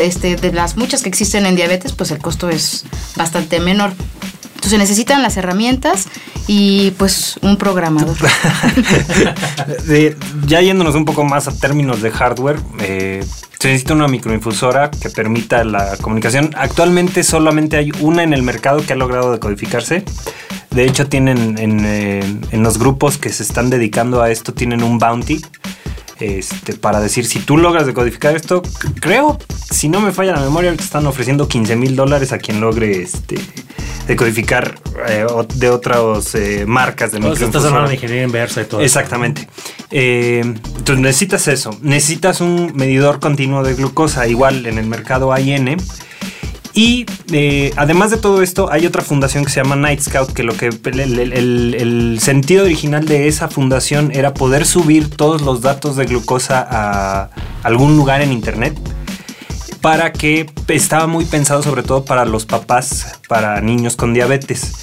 este, 0.01 0.35
de 0.35 0.51
las 0.53 0.77
muchas 0.77 1.01
que 1.01 1.09
existen 1.09 1.45
en 1.45 1.55
diabetes, 1.55 1.93
pues 1.93 2.11
el 2.11 2.19
costo 2.19 2.49
es 2.49 2.85
bastante 3.15 3.59
menor. 3.59 3.93
Entonces 4.69 4.87
necesitan 4.87 5.23
las 5.23 5.35
herramientas 5.35 6.07
y 6.45 6.91
pues 6.91 7.39
un 7.41 7.57
programador. 7.57 8.15
ya 10.45 10.61
yéndonos 10.61 10.93
un 10.93 11.05
poco 11.05 11.23
más 11.23 11.47
a 11.47 11.57
términos 11.57 12.03
de 12.03 12.11
hardware, 12.11 12.59
eh, 12.79 13.25
se 13.57 13.69
necesita 13.69 13.95
una 13.95 14.07
microinfusora 14.07 14.91
que 14.91 15.09
permita 15.09 15.63
la 15.63 15.97
comunicación. 15.97 16.51
Actualmente 16.55 17.23
solamente 17.23 17.77
hay 17.77 17.91
una 17.99 18.21
en 18.21 18.31
el 18.31 18.43
mercado 18.43 18.85
que 18.85 18.93
ha 18.93 18.95
logrado 18.95 19.31
decodificarse. 19.31 20.03
De 20.69 20.85
hecho, 20.85 21.07
tienen 21.07 21.57
en, 21.57 21.83
eh, 21.83 22.19
en 22.51 22.61
los 22.61 22.77
grupos 22.77 23.17
que 23.17 23.29
se 23.29 23.41
están 23.41 23.71
dedicando 23.71 24.21
a 24.21 24.29
esto, 24.29 24.53
tienen 24.53 24.83
un 24.83 24.99
bounty 24.99 25.41
este, 26.19 26.73
para 26.73 26.99
decir 26.99 27.25
si 27.25 27.39
tú 27.39 27.57
logras 27.57 27.85
decodificar 27.85 28.35
esto, 28.35 28.61
creo, 28.99 29.37
si 29.71 29.89
no 29.89 30.01
me 30.01 30.11
falla 30.11 30.33
la 30.33 30.41
memoria, 30.41 30.75
te 30.75 30.83
están 30.83 31.05
ofreciendo 31.07 31.47
15 31.47 31.75
mil 31.75 31.95
dólares 31.95 32.31
a 32.33 32.39
quien 32.39 32.59
logre 32.59 33.01
este, 33.01 33.37
decodificar 34.07 34.79
eh, 35.07 35.25
de 35.55 35.69
otras 35.69 36.35
eh, 36.35 36.65
marcas 36.67 37.11
de 37.11 37.19
microinfusora. 37.19 37.47
Estás 37.47 37.65
hablando 37.65 37.89
de 37.89 37.95
ingeniería 37.95 38.23
inversa 38.23 38.61
y 38.61 38.65
todo. 38.65 38.81
Exactamente. 38.81 39.47
Eh, 39.91 40.41
entonces 40.41 40.99
necesitas 40.99 41.47
eso. 41.47 41.77
Necesitas 41.81 42.41
un 42.41 42.73
medidor 42.75 43.19
continuo 43.19 43.63
de 43.63 43.75
glucosa. 43.75 44.27
Igual 44.27 44.65
en 44.65 44.77
el 44.77 44.87
mercado 44.87 45.35
IN 45.37 45.77
y 46.73 47.05
eh, 47.31 47.73
además 47.75 48.11
de 48.11 48.17
todo 48.17 48.41
esto, 48.41 48.71
hay 48.71 48.85
otra 48.85 49.01
fundación 49.01 49.43
que 49.43 49.51
se 49.51 49.61
llama 49.61 49.75
Night 49.75 50.01
Scout, 50.01 50.31
que 50.31 50.43
lo 50.43 50.55
que 50.55 50.67
el, 50.67 52.17
sentido 52.21 52.65
original 52.65 53.05
de 53.05 53.27
esa 53.27 53.47
fundación 53.47 54.11
era 54.13 54.33
poder 54.33 54.65
subir 54.65 55.09
todos 55.09 55.41
los 55.41 55.61
datos 55.61 55.95
de 55.95 56.05
glucosa 56.05 56.65
a 56.69 57.29
algún 57.63 57.97
lugar 57.97 58.21
en 58.21 58.31
internet 58.31 58.77
para 59.81 60.11
que 60.11 60.49
estaba 60.67 61.07
muy 61.07 61.25
pensado 61.25 61.63
sobre 61.63 61.83
todo 61.83 62.03
para 62.03 62.25
los 62.25 62.45
papás, 62.45 63.19
para 63.27 63.61
niños 63.61 63.95
con 63.95 64.13
diabetes, 64.13 64.73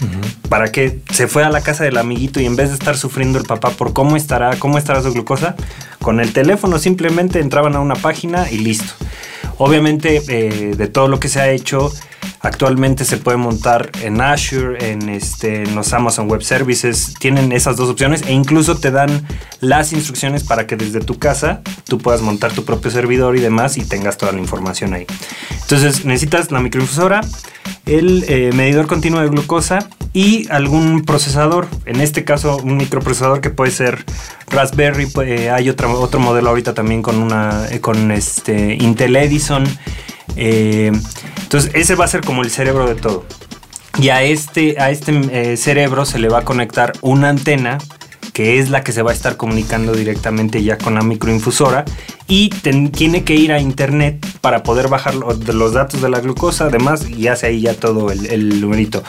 para 0.49 0.73
que 0.73 1.01
se 1.13 1.29
fuera 1.29 1.49
a 1.49 1.51
la 1.51 1.61
casa 1.61 1.85
del 1.85 1.99
amiguito 1.99 2.41
y 2.41 2.47
en 2.47 2.57
vez 2.57 2.71
de 2.71 2.75
estar 2.75 2.97
sufriendo 2.97 3.39
el 3.39 3.45
papá 3.45 3.71
por 3.71 3.93
cómo 3.93 4.17
estará, 4.17 4.59
cómo 4.59 4.79
estará 4.79 5.03
su 5.03 5.13
glucosa, 5.13 5.55
con 6.01 6.21
el 6.21 6.33
teléfono 6.33 6.79
simplemente 6.79 7.41
entraban 7.41 7.77
a 7.77 7.81
una 7.81 7.95
página 7.95 8.51
y 8.51 8.59
listo. 8.59 8.95
Obviamente 9.59 10.23
eh, 10.29 10.75
de 10.77 10.87
todo 10.89 11.09
lo 11.09 11.19
que 11.19 11.29
se 11.29 11.41
ha 11.41 11.51
hecho, 11.51 11.93
Actualmente 12.41 13.05
se 13.05 13.17
puede 13.17 13.39
montar 13.39 13.91
en 14.03 14.21
Azure, 14.21 14.93
en, 14.93 15.09
este, 15.09 15.67
los 15.67 15.93
Amazon 15.93 16.29
Web 16.31 16.43
Services. 16.43 17.15
Tienen 17.19 17.51
esas 17.51 17.77
dos 17.77 17.89
opciones 17.89 18.23
e 18.27 18.33
incluso 18.33 18.77
te 18.77 18.91
dan 18.91 19.27
las 19.61 19.93
instrucciones 19.93 20.45
para 20.45 20.67
que 20.67 20.77
desde 20.77 21.01
tu 21.01 21.19
casa 21.19 21.63
tú 21.89 21.99
puedas 21.99 22.23
montar 22.23 22.53
tu 22.53 22.65
propio 22.65 22.91
servidor 22.91 23.37
y 23.37 23.41
demás 23.41 23.77
y 23.79 23.85
tengas 23.85 24.17
toda 24.17 24.33
la 24.33 24.39
información 24.39 24.95
ahí. 24.95 25.07
Entonces 25.63 26.05
necesitas 26.05 26.53
la 26.53 26.61
microinfusora, 26.61 27.23
el 27.85 28.25
eh, 28.29 28.53
medidor 28.55 28.87
continuo 28.87 29.21
de 29.21 29.29
glucosa 29.29 29.89
y 30.17 30.49
algún 30.49 31.05
procesador. 31.05 31.69
En 31.85 32.01
este 32.01 32.25
caso, 32.25 32.57
un 32.57 32.79
microprocesador 32.79 33.43
que 33.43 33.51
puede 33.51 33.71
ser 33.71 34.03
Raspberry. 34.49 35.09
Eh, 35.27 35.51
hay 35.51 35.69
otro, 35.69 35.91
modelo 36.19 36.49
ahorita 36.49 36.73
también 36.73 37.03
con, 37.03 37.17
una, 37.17 37.67
eh, 37.71 37.81
con 37.83 38.11
este, 38.11 38.77
Intel 38.81 39.15
Edison. 39.15 39.65
Entonces, 40.35 41.71
ese 41.75 41.97
va 41.97 42.07
a 42.07 42.09
ser 42.09 42.23
como 42.23 42.41
el 42.41 42.51
cerebro 42.51 42.89
de 42.89 42.95
todo. 42.95 43.27
Y 44.01 44.09
a 44.09 44.23
este, 44.23 44.81
a 44.81 44.91
este 44.91 45.13
eh, 45.53 45.59
cerebro 45.59 46.07
se 46.07 46.19
le 46.19 46.31
va 46.31 46.39
a 46.39 46.45
conectar 46.45 46.95
una 47.03 47.29
antena 47.29 47.77
que 48.33 48.59
es 48.59 48.69
la 48.69 48.85
que 48.85 48.93
se 48.93 49.01
va 49.01 49.13
a 49.13 49.15
estar 49.15 49.39
comunicando 49.39 49.95
directamente 49.95 50.63
ya 50.63 50.77
con 50.77 50.95
la 50.95 51.01
microinfusora 51.01 51.87
y 52.29 52.51
tiene 52.51 53.25
que 53.25 53.35
ir 53.35 53.51
a 53.51 53.61
internet 53.61 54.27
para 54.43 54.63
poder 54.63 54.89
bajar 54.89 55.15
los, 55.15 55.73
datos 55.73 56.03
de 56.03 56.11
la 56.11 56.21
glucosa, 56.21 56.67
además, 56.67 57.09
y 57.09 57.29
hace 57.29 57.47
ahí 57.47 57.63
ya 57.63 57.73
todo 57.73 58.11
el, 58.11 58.61
numerito. 58.61 59.03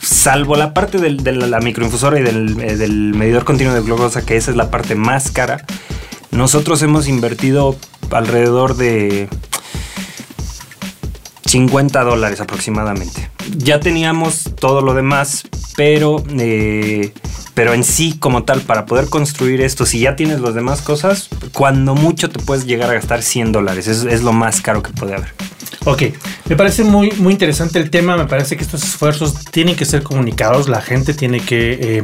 Salvo 0.00 0.56
la 0.56 0.74
parte 0.74 0.98
de 0.98 1.32
la 1.32 1.60
microinfusora 1.60 2.18
y 2.20 2.22
del, 2.22 2.60
eh, 2.60 2.76
del 2.76 3.14
medidor 3.14 3.44
continuo 3.44 3.74
de 3.74 3.82
glucosa, 3.82 4.24
que 4.24 4.36
esa 4.36 4.50
es 4.50 4.56
la 4.56 4.70
parte 4.70 4.94
más 4.94 5.30
cara, 5.30 5.64
nosotros 6.30 6.82
hemos 6.82 7.08
invertido 7.08 7.76
alrededor 8.10 8.76
de 8.76 9.28
50 11.46 12.04
dólares 12.04 12.40
aproximadamente. 12.40 13.30
Ya 13.56 13.80
teníamos 13.80 14.44
todo 14.60 14.82
lo 14.82 14.94
demás, 14.94 15.44
pero, 15.76 16.22
eh, 16.38 17.12
pero 17.54 17.72
en 17.72 17.84
sí 17.84 18.18
como 18.18 18.44
tal, 18.44 18.60
para 18.60 18.84
poder 18.84 19.08
construir 19.08 19.62
esto, 19.62 19.86
si 19.86 20.00
ya 20.00 20.14
tienes 20.16 20.40
las 20.40 20.54
demás 20.54 20.82
cosas, 20.82 21.28
cuando 21.52 21.94
mucho 21.94 22.28
te 22.28 22.38
puedes 22.38 22.66
llegar 22.66 22.90
a 22.90 22.94
gastar 22.94 23.22
100 23.22 23.52
dólares. 23.52 23.88
Es, 23.88 24.04
es 24.04 24.22
lo 24.22 24.32
más 24.32 24.60
caro 24.60 24.82
que 24.82 24.92
puede 24.92 25.14
haber. 25.14 25.32
Ok, 25.84 26.02
me 26.48 26.56
parece 26.56 26.84
muy, 26.84 27.12
muy 27.12 27.32
interesante 27.32 27.78
el 27.78 27.90
tema, 27.90 28.16
me 28.16 28.26
parece 28.26 28.56
que 28.56 28.62
estos 28.62 28.82
esfuerzos 28.82 29.44
tienen 29.46 29.76
que 29.76 29.84
ser 29.84 30.02
comunicados, 30.02 30.68
la 30.68 30.80
gente 30.80 31.14
tiene 31.14 31.40
que 31.40 31.98
eh, 31.98 32.02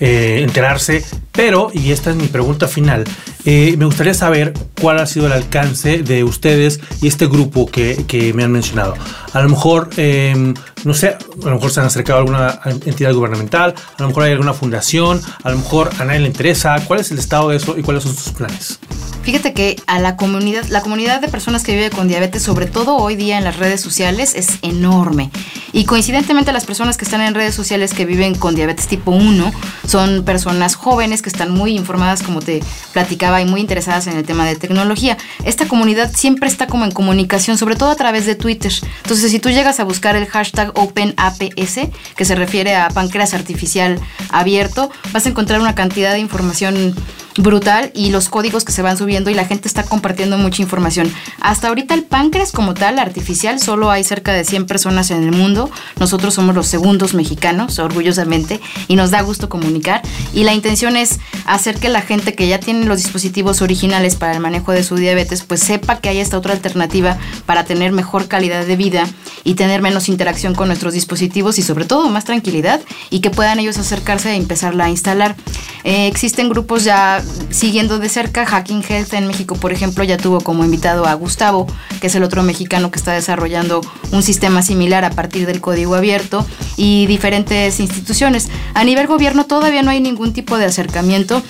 eh, 0.00 0.40
enterarse, 0.42 1.04
pero, 1.32 1.70
y 1.72 1.92
esta 1.92 2.10
es 2.10 2.16
mi 2.16 2.26
pregunta 2.28 2.68
final, 2.68 3.04
eh, 3.44 3.76
me 3.78 3.84
gustaría 3.84 4.12
saber 4.12 4.52
cuál 4.80 4.98
ha 4.98 5.06
sido 5.06 5.26
el 5.26 5.32
alcance 5.32 6.02
de 6.02 6.24
ustedes 6.24 6.80
y 7.00 7.06
este 7.06 7.26
grupo 7.26 7.66
que, 7.66 8.04
que 8.06 8.34
me 8.34 8.42
han 8.42 8.52
mencionado. 8.52 8.94
A 9.32 9.40
lo 9.40 9.48
mejor, 9.48 9.90
em, 9.96 10.54
no 10.84 10.94
sé, 10.94 11.10
a 11.10 11.44
lo 11.44 11.54
mejor 11.54 11.70
se 11.70 11.80
han 11.80 11.86
acercado 11.86 12.18
a 12.18 12.22
alguna 12.22 12.60
entidad 12.84 13.12
gubernamental, 13.14 13.74
a 13.96 14.02
lo 14.02 14.08
mejor 14.08 14.24
hay 14.24 14.32
alguna 14.32 14.52
fundación, 14.52 15.20
a 15.44 15.50
lo 15.50 15.58
mejor 15.58 15.90
a 15.98 16.04
nadie 16.04 16.20
le 16.20 16.26
interesa, 16.26 16.76
cuál 16.86 17.00
es 17.00 17.10
el 17.10 17.18
estado 17.18 17.50
de 17.50 17.56
eso 17.56 17.78
y 17.78 17.82
cuáles 17.82 18.02
son 18.02 18.14
sus 18.14 18.32
planes. 18.32 18.80
Fíjate 19.22 19.52
que 19.52 19.76
a 19.88 19.98
la 19.98 20.16
comunidad, 20.16 20.64
la 20.68 20.82
comunidad 20.82 21.20
de 21.20 21.28
personas 21.28 21.64
que 21.64 21.72
vive 21.72 21.90
con 21.90 22.06
diabetes, 22.06 22.42
sobre 22.42 22.66
todo 22.66 22.96
hoy 22.96 23.16
día 23.16 23.38
en 23.38 23.44
las 23.44 23.56
redes 23.56 23.80
sociales, 23.80 24.34
es 24.36 24.58
enorme. 24.62 25.30
Y 25.72 25.84
coincidentemente 25.84 26.52
las 26.52 26.64
personas 26.64 26.96
que 26.96 27.04
están 27.04 27.20
en 27.20 27.34
redes 27.34 27.54
sociales 27.54 27.92
que 27.92 28.06
viven 28.06 28.36
con 28.36 28.54
diabetes 28.54 28.86
tipo 28.86 29.10
1 29.10 29.52
son 29.86 30.24
personas 30.24 30.74
jóvenes 30.74 31.22
que 31.22 31.28
están 31.28 31.50
muy 31.50 31.76
informadas, 31.76 32.22
como 32.22 32.40
te 32.40 32.62
platicaba, 32.92 33.40
y 33.40 33.44
muy 33.44 33.60
interesadas 33.60 34.06
en 34.06 34.16
el 34.16 34.24
tema 34.24 34.46
de 34.46 34.56
tecnología. 34.56 35.16
Esta 35.44 35.68
comunidad 35.68 36.12
siempre 36.14 36.48
está 36.48 36.66
como 36.66 36.84
en 36.84 36.90
comunicación, 36.90 37.58
sobre 37.58 37.76
todo 37.76 37.90
a 37.90 37.96
través 37.96 38.26
de 38.26 38.34
Twitter. 38.34 38.72
Entonces, 39.02 39.30
si 39.30 39.38
tú 39.38 39.50
llegas 39.50 39.80
a 39.80 39.84
buscar 39.84 40.16
el 40.16 40.26
hashtag 40.26 40.72
OpenAPS, 40.78 41.80
que 42.16 42.24
se 42.24 42.34
refiere 42.34 42.76
a 42.76 42.88
páncreas 42.88 43.34
artificial 43.34 44.00
abierto, 44.30 44.90
vas 45.12 45.26
a 45.26 45.28
encontrar 45.28 45.60
una 45.60 45.74
cantidad 45.74 46.12
de 46.12 46.18
información 46.18 46.94
brutal 47.36 47.90
y 47.94 48.10
los 48.10 48.28
códigos 48.28 48.64
que 48.64 48.72
se 48.72 48.82
van 48.82 48.96
subiendo 48.96 49.30
y 49.30 49.34
la 49.34 49.44
gente 49.44 49.68
está 49.68 49.82
compartiendo 49.82 50.38
mucha 50.38 50.62
información. 50.62 51.12
Hasta 51.40 51.68
ahorita 51.68 51.94
el 51.94 52.04
páncreas 52.04 52.52
como 52.52 52.74
tal, 52.74 52.98
artificial, 52.98 53.60
solo 53.60 53.90
hay 53.90 54.04
cerca 54.04 54.32
de 54.32 54.44
100 54.44 54.66
personas 54.66 55.10
en 55.10 55.22
el 55.22 55.32
mundo. 55.32 55.70
Nosotros 55.98 56.34
somos 56.34 56.54
los 56.54 56.66
segundos 56.66 57.14
mexicanos, 57.14 57.78
orgullosamente, 57.78 58.60
y 58.88 58.96
nos 58.96 59.10
da 59.10 59.20
gusto 59.22 59.48
comunicar. 59.48 60.02
Y 60.32 60.44
la 60.44 60.54
intención 60.54 60.96
es 60.96 61.18
hacer 61.46 61.78
que 61.78 61.88
la 61.88 62.02
gente 62.02 62.34
que 62.34 62.48
ya 62.48 62.58
tiene 62.58 62.86
los 62.86 63.02
dispositivos 63.02 63.62
originales 63.62 64.16
para 64.16 64.32
el 64.32 64.40
manejo 64.40 64.72
de 64.72 64.82
su 64.82 64.96
diabetes, 64.96 65.42
pues 65.42 65.60
sepa 65.60 66.00
que 66.00 66.08
hay 66.08 66.18
esta 66.18 66.38
otra 66.38 66.52
alternativa 66.52 67.18
para 67.44 67.64
tener 67.64 67.92
mejor 67.92 68.28
calidad 68.28 68.64
de 68.64 68.76
vida 68.76 69.06
y 69.44 69.54
tener 69.54 69.82
menos 69.82 70.08
interacción 70.08 70.54
con 70.54 70.68
nuestros 70.68 70.94
dispositivos 70.94 71.58
y 71.58 71.62
sobre 71.62 71.84
todo 71.84 72.08
más 72.08 72.24
tranquilidad 72.24 72.80
y 73.10 73.20
que 73.20 73.30
puedan 73.30 73.58
ellos 73.58 73.78
acercarse 73.78 74.30
e 74.30 74.36
empezarla 74.36 74.86
a 74.86 74.90
instalar. 74.90 75.36
Eh, 75.84 76.08
existen 76.08 76.48
grupos 76.48 76.84
ya 76.84 77.22
siguiendo 77.50 77.98
de 77.98 78.08
cerca, 78.08 78.46
Hacking 78.46 78.84
Health 78.88 79.14
en 79.14 79.26
México, 79.26 79.56
por 79.56 79.72
ejemplo, 79.72 80.04
ya 80.04 80.16
tuvo 80.16 80.40
como 80.40 80.64
invitado 80.64 81.06
a 81.06 81.14
Gustavo, 81.14 81.66
que 82.00 82.08
es 82.08 82.14
el 82.14 82.22
otro 82.22 82.42
mexicano 82.42 82.90
que 82.90 82.98
está 82.98 83.12
desarrollando 83.12 83.80
un 84.12 84.22
sistema 84.22 84.62
similar 84.62 85.04
a 85.04 85.10
partir 85.10 85.46
del 85.46 85.60
código 85.60 85.94
abierto 85.94 86.46
y 86.76 87.06
diferentes 87.06 87.80
instituciones. 87.80 88.48
A 88.74 88.84
nivel 88.84 89.06
gobierno 89.06 89.46
todavía 89.46 89.82
no 89.82 89.90
hay 89.90 90.00
ningún 90.00 90.32
tipo 90.32 90.58
de 90.58 90.66
acercamiento 90.66 91.42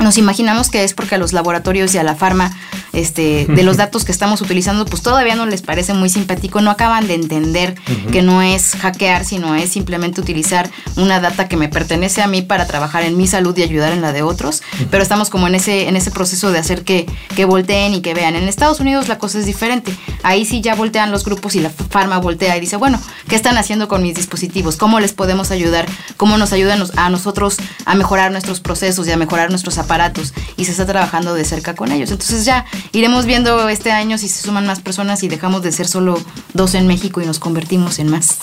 nos 0.00 0.18
imaginamos 0.18 0.70
que 0.70 0.84
es 0.84 0.92
porque 0.92 1.14
a 1.14 1.18
los 1.18 1.32
laboratorios 1.32 1.94
y 1.94 1.98
a 1.98 2.02
la 2.02 2.14
farma 2.14 2.52
este, 2.94 3.46
de 3.48 3.62
los 3.62 3.76
datos 3.76 4.04
que 4.04 4.12
estamos 4.12 4.40
utilizando, 4.40 4.84
pues 4.84 5.02
todavía 5.02 5.34
no 5.34 5.46
les 5.46 5.62
parece 5.62 5.94
muy 5.94 6.08
simpático, 6.08 6.60
no 6.60 6.70
acaban 6.70 7.06
de 7.06 7.14
entender 7.14 7.74
que 8.10 8.22
no 8.22 8.42
es 8.42 8.72
hackear, 8.76 9.24
sino 9.24 9.54
es 9.54 9.70
simplemente 9.70 10.20
utilizar 10.20 10.70
una 10.96 11.20
data 11.20 11.48
que 11.48 11.56
me 11.56 11.68
pertenece 11.68 12.22
a 12.22 12.26
mí 12.26 12.42
para 12.42 12.66
trabajar 12.66 13.02
en 13.02 13.16
mi 13.16 13.26
salud 13.26 13.56
y 13.56 13.62
ayudar 13.62 13.92
en 13.92 14.02
la 14.02 14.12
de 14.12 14.22
otros, 14.22 14.62
pero 14.90 15.02
estamos 15.02 15.30
como 15.30 15.46
en 15.46 15.54
ese, 15.54 15.88
en 15.88 15.96
ese 15.96 16.10
proceso 16.10 16.52
de 16.52 16.58
hacer 16.58 16.84
que, 16.84 17.06
que 17.34 17.44
volteen 17.44 17.94
y 17.94 18.00
que 18.00 18.14
vean. 18.14 18.36
En 18.36 18.44
Estados 18.44 18.80
Unidos 18.80 19.08
la 19.08 19.18
cosa 19.18 19.38
es 19.38 19.46
diferente, 19.46 19.94
ahí 20.22 20.44
sí 20.44 20.60
ya 20.60 20.74
voltean 20.74 21.10
los 21.10 21.24
grupos 21.24 21.54
y 21.54 21.60
la 21.60 21.70
farma 21.70 22.18
voltea 22.18 22.56
y 22.56 22.60
dice, 22.60 22.76
bueno, 22.76 23.00
¿qué 23.28 23.36
están 23.36 23.58
haciendo 23.58 23.88
con 23.88 24.02
mis 24.02 24.14
dispositivos? 24.14 24.76
¿Cómo 24.76 25.00
les 25.00 25.12
podemos 25.12 25.50
ayudar? 25.50 25.86
¿Cómo 26.16 26.38
nos 26.38 26.52
ayudan 26.52 26.82
a 26.96 27.10
nosotros 27.10 27.56
a 27.84 27.94
mejorar 27.94 28.32
nuestros 28.32 28.60
procesos 28.60 29.06
y 29.06 29.12
a 29.12 29.16
mejorar 29.16 29.50
nuestros 29.50 29.78
aparatos? 29.78 30.34
Y 30.56 30.64
se 30.64 30.72
está 30.72 30.86
trabajando 30.86 31.34
de 31.34 31.44
cerca 31.44 31.74
con 31.74 31.92
ellos. 31.92 32.10
Entonces 32.10 32.44
ya 32.44 32.64
iremos 32.92 33.26
viendo 33.26 33.68
este 33.68 33.92
año 33.92 34.18
si 34.18 34.28
se 34.28 34.42
suman 34.42 34.66
más 34.66 34.80
personas 34.80 35.22
y 35.22 35.28
dejamos 35.28 35.62
de 35.62 35.72
ser 35.72 35.86
solo 35.86 36.20
dos 36.52 36.74
en 36.74 36.86
México 36.86 37.20
y 37.20 37.26
nos 37.26 37.38
convertimos 37.38 37.98
en 37.98 38.08
más. 38.08 38.38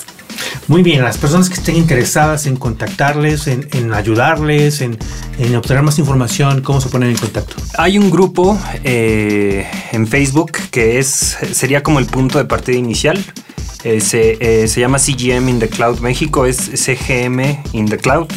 Muy 0.68 0.84
bien, 0.84 1.04
las 1.04 1.18
personas 1.18 1.50
que 1.50 1.56
estén 1.56 1.76
interesadas 1.76 2.46
en 2.46 2.56
contactarles, 2.56 3.48
en, 3.48 3.94
ayudarles, 3.94 4.82
en, 4.82 4.98
obtener 5.56 5.84
más 5.84 6.00
información, 6.00 6.62
¿cómo 6.62 6.82
se 6.82 6.90
ponen 6.90 7.10
en 7.10 7.18
contacto? 7.18 7.56
Hay 7.78 7.98
un 7.98 8.10
grupo 8.10 8.58
eh, 8.84 9.68
en 9.92 10.08
Facebook 10.08 10.52
que 10.72 11.00
es 11.00 11.38
sería 11.54 11.84
como 11.84 12.00
el 12.00 12.06
punto 12.06 12.38
de 12.38 12.46
partida 12.46 12.78
inicial. 12.78 13.24
Eh, 13.84 14.00
se, 14.00 14.38
eh, 14.40 14.68
se, 14.68 14.80
llama 14.80 15.00
CGM 15.00 15.50
in 15.50 15.60
the 15.60 15.68
Cloud 15.68 16.02
México, 16.02 16.46
es 16.46 16.58
CGM 16.58 17.64
in 17.74 17.90
the 17.90 17.98
Cloud 17.98 18.30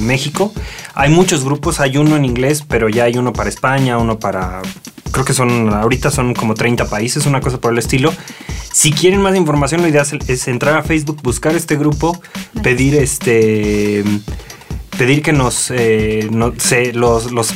México. 0.00 0.52
Hay 0.94 1.10
muchos 1.10 1.44
grupos, 1.44 1.80
hay 1.80 1.96
uno 1.96 2.14
en 2.14 2.24
inglés, 2.24 2.64
pero 2.66 2.88
ya 2.88 3.04
hay 3.04 3.16
uno 3.16 3.32
para 3.32 3.48
España, 3.48 3.98
uno 3.98 4.20
para 4.20 4.62
creo 5.12 5.24
que 5.24 5.34
son, 5.34 5.72
ahorita 5.72 6.10
son 6.10 6.34
como 6.34 6.54
30 6.54 6.86
países, 6.86 7.26
una 7.26 7.40
cosa 7.40 7.58
por 7.58 7.72
el 7.72 7.78
estilo. 7.78 8.12
Si 8.72 8.90
quieren 8.90 9.20
más 9.20 9.36
información, 9.36 9.82
lo 9.82 9.88
ideal 9.88 10.06
es, 10.26 10.48
entrar 10.48 10.76
a 10.76 10.82
Facebook, 10.82 11.20
buscar 11.22 11.54
este 11.54 11.76
grupo, 11.76 12.20
pedir 12.62 12.96
este 12.96 14.02
pedir 14.98 15.22
que 15.22 15.32
nos 15.32 15.70
eh, 15.70 16.28
no, 16.30 16.52
los, 16.94 17.32
los, 17.32 17.54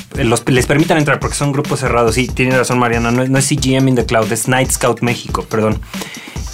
les 0.48 0.66
permitan 0.66 0.98
entrar 0.98 1.20
porque 1.20 1.36
son 1.36 1.52
grupos 1.52 1.80
cerrados. 1.80 2.14
Sí, 2.14 2.28
tiene 2.28 2.56
razón 2.56 2.78
Mariana, 2.78 3.10
no, 3.10 3.26
no, 3.26 3.38
es 3.38 3.46
CGM 3.46 3.88
in 3.88 3.94
the 3.96 4.06
Cloud, 4.06 4.30
es 4.32 4.48
Night 4.48 4.70
Scout 4.70 5.00
México, 5.00 5.44
perdón. 5.48 5.80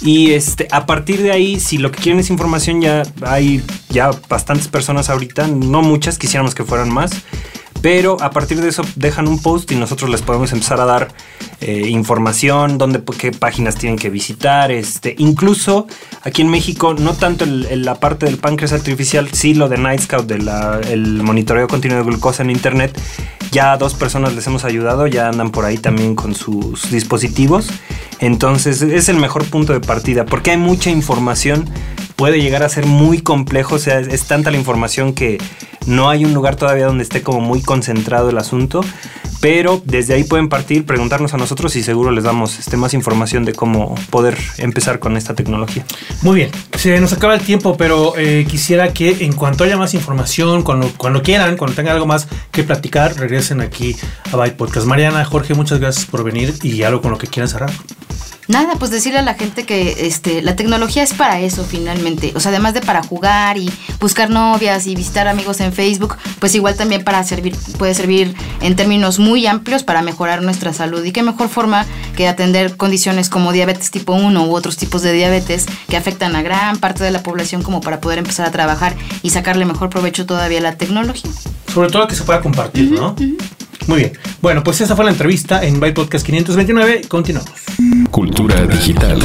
Y 0.01 0.31
este, 0.31 0.67
a 0.71 0.85
partir 0.85 1.21
de 1.21 1.31
ahí, 1.31 1.59
si 1.61 1.77
lo 1.77 1.91
que 1.91 2.01
quieren 2.01 2.19
es 2.19 2.29
información, 2.29 2.81
ya 2.81 3.03
hay 3.25 3.63
ya 3.89 4.11
bastantes 4.27 4.67
personas 4.67 5.09
ahorita, 5.09 5.47
no 5.47 5.81
muchas, 5.81 6.17
quisiéramos 6.17 6.55
que 6.55 6.63
fueran 6.63 6.91
más 6.91 7.11
pero 7.83 8.15
a 8.21 8.29
partir 8.29 8.61
de 8.61 8.69
eso 8.69 8.81
dejan 8.95 9.27
un 9.27 9.41
post 9.41 9.69
y 9.73 9.75
nosotros 9.75 10.09
les 10.09 10.21
podemos 10.21 10.53
empezar 10.53 10.79
a 10.79 10.85
dar 10.85 11.09
eh, 11.59 11.89
información, 11.89 12.77
dónde, 12.77 13.03
qué 13.17 13.33
páginas 13.33 13.75
tienen 13.75 13.99
que 13.99 14.09
visitar. 14.09 14.71
Este, 14.71 15.15
incluso 15.17 15.85
aquí 16.21 16.43
en 16.43 16.49
México, 16.49 16.93
no 16.93 17.13
tanto 17.13 17.45
la 17.45 17.99
parte 17.99 18.25
del 18.25 18.37
páncreas 18.37 18.71
artificial, 18.71 19.27
sí 19.33 19.53
lo 19.53 19.67
de 19.67 19.79
Night 19.79 19.99
Scout, 19.99 20.25
del 20.25 21.23
monitoreo 21.23 21.67
continuo 21.67 21.97
de 21.97 22.05
glucosa 22.05 22.41
en 22.41 22.51
internet, 22.51 22.97
ya 23.51 23.75
dos 23.75 23.95
personas 23.95 24.33
les 24.33 24.47
hemos 24.47 24.63
ayudado, 24.63 25.05
ya 25.05 25.27
andan 25.27 25.51
por 25.51 25.65
ahí 25.65 25.77
también 25.77 26.15
con 26.15 26.35
sus 26.35 26.89
dispositivos. 26.89 27.67
Entonces 28.19 28.81
es 28.81 29.09
el 29.09 29.17
mejor 29.17 29.43
punto 29.43 29.73
de 29.73 29.81
partida 29.81 30.25
porque 30.25 30.51
hay 30.51 30.57
mucha 30.57 30.89
información, 30.89 31.69
puede 32.15 32.41
llegar 32.41 32.63
a 32.63 32.69
ser 32.69 32.85
muy 32.85 33.21
complejo, 33.21 33.75
o 33.75 33.79
sea, 33.79 33.99
es 33.99 34.25
tanta 34.25 34.51
la 34.51 34.57
información 34.57 35.13
que 35.13 35.37
no 35.85 36.09
hay 36.09 36.25
un 36.25 36.33
lugar 36.33 36.55
todavía 36.55 36.85
donde 36.85 37.03
esté 37.03 37.21
como 37.21 37.41
muy 37.41 37.61
concentrado 37.61 38.29
el 38.29 38.37
asunto, 38.37 38.81
pero 39.41 39.81
desde 39.83 40.13
ahí 40.13 40.23
pueden 40.23 40.47
partir, 40.47 40.85
preguntarnos 40.85 41.33
a 41.33 41.37
nosotros 41.37 41.75
y 41.75 41.83
seguro 41.83 42.11
les 42.11 42.23
damos 42.23 42.59
este, 42.59 42.77
más 42.77 42.93
información 42.93 43.43
de 43.43 43.51
cómo 43.51 43.95
poder 44.09 44.37
empezar 44.57 44.99
con 44.99 45.17
esta 45.17 45.33
tecnología. 45.33 45.85
Muy 46.21 46.35
bien, 46.35 46.51
se 46.75 46.97
nos 47.01 47.11
acaba 47.11 47.35
el 47.35 47.41
tiempo, 47.41 47.75
pero 47.75 48.13
eh, 48.17 48.45
quisiera 48.49 48.93
que 48.93 49.25
en 49.25 49.33
cuanto 49.33 49.65
haya 49.65 49.75
más 49.75 49.93
información, 49.93 50.63
cuando, 50.63 50.89
cuando 50.95 51.21
quieran, 51.21 51.57
cuando 51.57 51.75
tengan 51.75 51.95
algo 51.95 52.05
más 52.05 52.27
que 52.51 52.63
platicar, 52.63 53.17
regresen 53.17 53.59
aquí 53.59 53.97
a 54.31 54.37
Byte 54.37 54.55
Podcast. 54.55 54.87
Mariana, 54.87 55.25
Jorge, 55.25 55.53
muchas 55.53 55.79
gracias 55.79 56.05
por 56.05 56.23
venir 56.23 56.53
y 56.63 56.83
algo 56.83 57.01
con 57.01 57.11
lo 57.11 57.17
que 57.17 57.27
quieran 57.27 57.49
cerrar. 57.49 57.71
Nada, 58.47 58.75
pues 58.77 58.91
decirle 58.91 59.19
a 59.19 59.23
la 59.23 59.35
gente 59.35 59.65
que 59.65 60.07
este, 60.07 60.41
la 60.41 60.55
tecnología 60.55 61.03
es 61.03 61.13
para 61.13 61.39
eso 61.39 61.63
finalmente. 61.63 62.33
O 62.35 62.39
sea, 62.39 62.49
además 62.49 62.73
de 62.73 62.81
para 62.81 63.01
jugar 63.01 63.57
y 63.57 63.71
buscar 63.99 64.29
novias 64.29 64.85
y 64.85 64.95
visitar 64.95 65.27
amigos 65.27 65.61
en 65.61 65.71
Facebook, 65.71 66.17
pues 66.39 66.53
igual 66.55 66.75
también 66.75 67.03
para 67.03 67.23
servir, 67.23 67.55
puede 67.77 67.93
servir 67.93 68.35
en 68.61 68.75
términos 68.75 69.19
muy 69.19 69.47
amplios 69.47 69.83
para 69.83 70.01
mejorar 70.01 70.41
nuestra 70.41 70.73
salud. 70.73 71.03
Y 71.03 71.11
qué 71.11 71.23
mejor 71.23 71.47
forma 71.47 71.85
que 72.15 72.27
atender 72.27 72.75
condiciones 72.75 73.29
como 73.29 73.51
diabetes 73.53 73.91
tipo 73.91 74.13
1 74.13 74.45
u 74.45 74.53
otros 74.53 74.77
tipos 74.77 75.01
de 75.01 75.13
diabetes 75.13 75.65
que 75.87 75.97
afectan 75.97 76.35
a 76.35 76.41
gran 76.41 76.77
parte 76.77 77.03
de 77.03 77.11
la 77.11 77.23
población 77.23 77.63
como 77.63 77.81
para 77.81 78.01
poder 78.01 78.19
empezar 78.19 78.45
a 78.45 78.51
trabajar 78.51 78.95
y 79.21 79.29
sacarle 79.29 79.65
mejor 79.65 79.89
provecho 79.89 80.25
todavía 80.25 80.59
a 80.59 80.63
la 80.63 80.75
tecnología. 80.75 81.31
Sobre 81.73 81.89
todo 81.89 82.07
que 82.07 82.15
se 82.15 82.23
pueda 82.23 82.41
compartir, 82.41 82.91
¿no? 82.91 83.15
Muy 83.87 83.99
bien. 83.99 84.13
Bueno, 84.41 84.63
pues 84.63 84.81
esa 84.81 84.95
fue 84.95 85.05
la 85.05 85.11
entrevista 85.11 85.63
en 85.63 85.79
Byte 85.79 85.95
Podcast 85.95 86.25
529. 86.25 87.01
Continuamos. 87.07 87.51
Cultura 88.11 88.65
digital. 88.65 89.19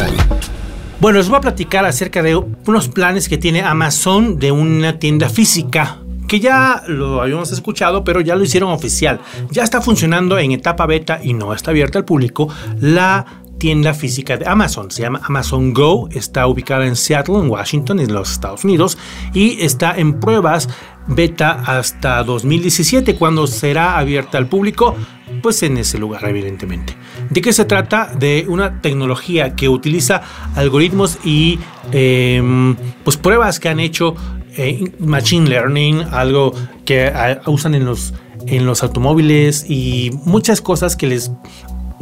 Bueno, 1.01 1.18
les 1.18 1.29
voy 1.29 1.38
a 1.38 1.40
platicar 1.40 1.85
acerca 1.85 2.23
de 2.23 2.35
unos 2.35 2.88
planes 2.88 3.29
que 3.29 3.38
tiene 3.38 3.62
Amazon 3.62 4.38
de 4.38 4.51
una 4.51 4.99
tienda 4.99 5.29
física 5.29 5.99
que 6.27 6.40
ya 6.40 6.83
lo 6.87 7.23
habíamos 7.23 7.51
escuchado, 7.53 8.05
pero 8.05 8.21
ya 8.21 8.37
lo 8.37 8.44
hicieron 8.44 8.71
oficial. 8.71 9.21
Ya 9.51 9.64
está 9.64 9.81
funcionando 9.81 10.38
en 10.38 10.53
etapa 10.53 10.87
beta 10.87 11.21
y 11.23 11.33
no 11.33 11.55
está 11.55 11.71
abierta 11.71 11.99
al 11.99 12.05
público 12.05 12.49
la 12.81 13.25
tienda 13.59 13.94
física 13.94 14.37
de 14.37 14.47
Amazon. 14.47 14.90
Se 14.90 15.03
llama 15.03 15.21
Amazon 15.25 15.73
Go, 15.73 16.09
está 16.12 16.47
ubicada 16.47 16.87
en 16.87 16.97
Seattle, 16.97 17.38
en 17.38 17.51
Washington, 17.51 17.99
en 17.99 18.12
los 18.12 18.31
Estados 18.31 18.64
Unidos, 18.64 18.99
y 19.35 19.61
está 19.62 19.97
en 19.97 20.21
pruebas 20.21 20.68
beta 21.09 21.62
hasta 21.66 22.23
2017, 22.23 23.16
cuando 23.16 23.47
será 23.47 23.99
abierta 23.99 24.38
al 24.38 24.47
público, 24.47 24.94
pues 25.42 25.62
en 25.62 25.79
ese 25.79 25.99
lugar, 25.99 26.25
evidentemente. 26.27 26.97
¿De 27.31 27.40
qué 27.40 27.53
se 27.53 27.64
trata? 27.64 28.12
De 28.14 28.44
una 28.49 28.81
tecnología 28.81 29.55
que 29.57 29.68
utiliza 29.68 30.23
algoritmos 30.55 31.18
y 31.25 31.59
em, 31.92 32.77
pues 33.05 33.16
pruebas 33.16 33.59
que 33.59 33.68
han 33.68 33.81
hecho 33.81 34.14
eh, 34.57 34.92
Machine 34.99 35.49
Learning, 35.49 36.03
algo 36.11 36.53
que 36.85 37.12
usan 37.47 37.75
en 37.75 37.85
los, 37.85 38.14
en 38.47 38.66
los 38.66 38.83
automóviles 38.83 39.66
y 39.68 40.11
muchas 40.25 40.61
cosas 40.61 40.97
que 40.97 41.07
les 41.07 41.31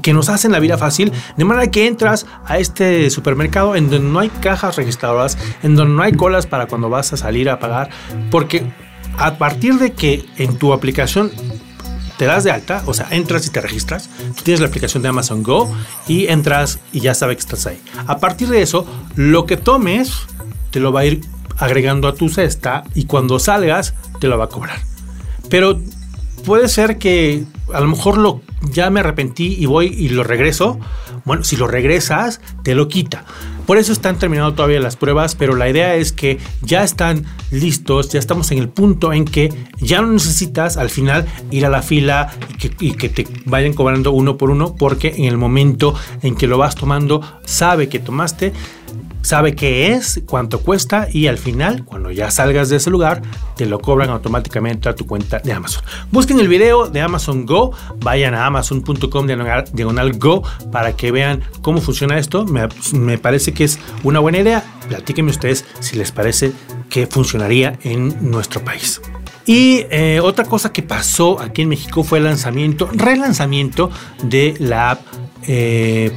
que 0.03 0.13
nos 0.13 0.29
hacen 0.29 0.53
la 0.53 0.61
vida 0.61 0.79
fácil, 0.79 1.11
de 1.37 1.45
manera 1.45 1.69
que 1.71 1.87
entras 1.87 2.27
a 2.45 2.59
este 2.59 3.11
supermercado 3.11 3.75
en 3.75 3.91
donde 3.91 4.09
no 4.09 4.21
hay 4.21 4.29
cajas 4.29 4.77
registradoras, 4.77 5.37
en 5.65 5.75
donde 5.75 5.95
no 5.95 6.03
hay 6.03 6.13
colas 6.13 6.47
para 6.47 6.67
cuando 6.67 6.89
vas 6.89 7.13
a 7.13 7.17
salir 7.17 7.51
a 7.51 7.59
pagar, 7.59 7.89
porque 8.31 8.63
a 9.19 9.39
partir 9.39 9.75
de 9.75 9.93
que 9.93 10.25
en 10.37 10.59
tu 10.59 10.73
aplicación 10.73 11.31
te 12.17 12.25
das 12.25 12.45
de 12.45 12.51
alta, 12.51 12.83
o 12.87 12.95
sea, 12.95 13.09
entras 13.11 13.47
y 13.47 13.51
te 13.51 13.61
registras, 13.61 14.09
tienes 14.43 14.61
la 14.61 14.69
aplicación 14.69 15.03
de 15.03 15.11
Amazon 15.11 15.43
Go 15.43 15.71
y 16.09 16.29
entras 16.29 16.79
y 16.93 17.01
ya 17.01 17.15
sabe 17.15 17.37
que 17.37 17.41
estás 17.41 17.67
ahí. 17.67 17.81
A 18.07 18.19
partir 18.19 18.49
de 18.49 18.63
eso, 18.63 18.87
lo 19.17 19.45
que 19.45 19.57
tomes 19.57 20.13
te 20.71 20.81
lo 20.81 20.93
va 20.93 21.01
a 21.01 21.05
ir 21.07 21.21
agregando 21.59 22.09
a 22.09 22.15
tu 22.15 22.29
cesta 22.29 22.85
y 22.95 23.05
cuando 23.05 23.39
salgas 23.39 23.95
te 24.21 24.29
lo 24.29 24.39
va 24.39 24.47
a 24.47 24.49
cobrar. 24.49 24.79
Pero 25.51 25.81
puede 26.45 26.69
ser 26.69 26.99
que 26.99 27.45
a 27.73 27.81
lo 27.81 27.89
mejor 27.89 28.19
lo 28.19 28.41
ya 28.73 28.91
me 28.91 29.01
arrepentí 29.01 29.57
y 29.59 29.67
voy 29.67 29.87
y 29.87 30.09
lo 30.09 30.25
regreso. 30.25 30.79
Bueno, 31.25 31.45
si 31.45 31.57
lo 31.57 31.67
regresas, 31.67 32.41
te 32.63 32.75
lo 32.75 32.89
quita. 32.89 33.25
Por 33.67 33.79
eso 33.79 33.93
están 33.93 34.19
terminando 34.19 34.55
todavía 34.55 34.81
las 34.81 34.97
pruebas, 34.97 35.35
pero 35.35 35.57
la 35.57 35.69
idea 35.69 35.97
es 35.97 36.13
que 36.13 36.39
ya 36.63 36.85
están 36.85 37.25
listos, 37.51 38.11
ya 38.11 38.19
estamos 38.19 38.51
en 38.53 38.59
el 38.59 38.69
punto 38.69 39.13
en 39.13 39.25
que 39.25 39.53
ya 39.81 40.01
no 40.01 40.09
necesitas 40.09 40.77
al 40.77 40.89
final 40.89 41.27
ir 41.51 41.67
a 41.67 41.69
la 41.69 41.83
fila 41.83 42.33
y 42.49 42.55
que, 42.55 42.71
y 42.81 42.93
que 42.93 43.09
te 43.09 43.27
vayan 43.45 43.73
cobrando 43.73 44.13
uno 44.13 44.37
por 44.37 44.51
uno, 44.51 44.77
porque 44.77 45.15
en 45.17 45.25
el 45.25 45.37
momento 45.37 45.95
en 46.23 46.37
que 46.37 46.47
lo 46.47 46.59
vas 46.59 46.77
tomando, 46.77 47.23
sabe 47.45 47.89
que 47.89 47.99
tomaste 47.99 48.53
sabe 49.27 49.57
qué 49.57 49.93
es, 49.93 50.23
cuánto 50.25 50.61
cuesta 50.61 51.09
y 51.13 51.27
al 51.27 51.37
final, 51.37 51.85
cuando 51.85 52.13
ya 52.13 52.31
salgas 52.31 52.69
de 52.69 52.77
ese 52.77 52.91
lugar, 52.91 53.23
te 53.57 53.67
lo 53.67 53.81
cobran 53.81 54.11
automáticamente 54.11 54.89
a 54.89 54.95
tu 54.95 55.05
cuenta 55.05 55.41
de 55.41 55.53
Amazon. 55.53 55.83
Busquen 56.13 56.39
el 56.39 56.47
video 56.47 56.89
de 56.89 57.01
Amazon 57.01 57.45
Go, 57.45 57.73
vayan 57.99 58.35
a 58.35 58.47
amazon.com 58.47 59.27
diagonal 59.27 60.13
Go 60.19 60.45
para 60.71 60.95
que 60.95 61.11
vean 61.11 61.43
cómo 61.61 61.81
funciona 61.81 62.19
esto. 62.19 62.47
Me, 62.47 63.19
parece 63.19 63.53
que 63.53 63.65
es 63.65 63.81
una 64.05 64.21
buena 64.21 64.39
idea. 64.39 64.63
Platíquenme 64.89 65.33
ustedes 65.33 65.65
si 65.81 65.97
les 65.97 66.13
parece 66.13 66.53
que 66.89 67.09
funcionaría 67.09 67.81
en 67.83 68.31
nuestro 68.31 68.65
país. 68.65 69.01
Y 69.45 69.87
eh, 69.91 70.21
otra 70.23 70.45
cosa 70.45 70.73
que 70.73 70.83
pasó 70.83 71.41
aquí 71.41 71.63
en 71.63 71.69
México 71.69 72.05
fue 72.05 72.19
el 72.19 72.25
lanzamiento, 72.25 72.89
relanzamiento 72.93 73.91
de 74.23 74.55
la 74.61 74.93
app 74.93 75.01
eh, 75.49 76.13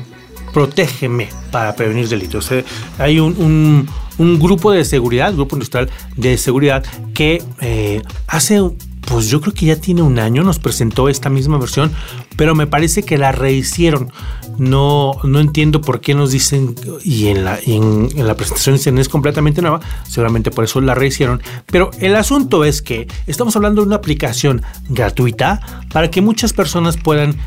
Protégeme 0.53 1.29
para 1.51 1.75
prevenir 1.75 2.07
delitos. 2.07 2.51
Eh, 2.51 2.65
hay 2.97 3.19
un, 3.19 3.88
grupo 4.17 4.71
de 4.71 4.83
seguridad, 4.83 5.33
grupo 5.33 5.55
industrial 5.55 5.89
de 6.15 6.38
seguridad 6.38 6.83
que 7.13 7.41
eh, 7.62 8.01
hace, 8.27 8.59
pues 9.07 9.27
yo 9.29 9.39
creo 9.39 9.53
que 9.53 9.65
ya 9.65 9.75
tiene 9.77 10.01
un 10.01 10.19
año, 10.19 10.43
nos 10.43 10.59
presentó 10.59 11.07
esta 11.07 11.29
misma 11.29 11.57
versión, 11.57 11.91
pero 12.35 12.55
me 12.55 12.67
parece 12.67 13.03
que 13.03 13.17
la 13.17 13.31
rehicieron. 13.31 14.12
No, 14.57 15.13
no 15.23 15.39
entiendo 15.39 15.79
por 15.79 16.01
qué 16.01 16.13
nos 16.13 16.31
dicen, 16.31 16.75
y 17.05 17.27
en 17.27 17.45
la, 17.45 17.57
en, 17.65 18.09
la 18.15 18.35
presentación 18.35 18.75
dicen 18.75 18.97
es 18.97 19.07
completamente 19.07 19.62
nueva, 19.62 19.79
seguramente 20.05 20.51
por 20.51 20.65
eso 20.65 20.81
la 20.81 20.95
rehicieron. 20.95 21.41
Pero 21.67 21.91
el 21.99 22.15
asunto 22.17 22.65
es 22.65 22.81
que 22.81 23.07
estamos 23.25 23.55
hablando 23.55 23.81
de 23.81 23.88
una 23.88 23.95
aplicación 23.95 24.62
gratuita 24.89 25.85
para 25.93 26.12
que 26.12 26.21
muchas 26.21 26.51
personas 26.51 26.97
puedan... 26.97 27.38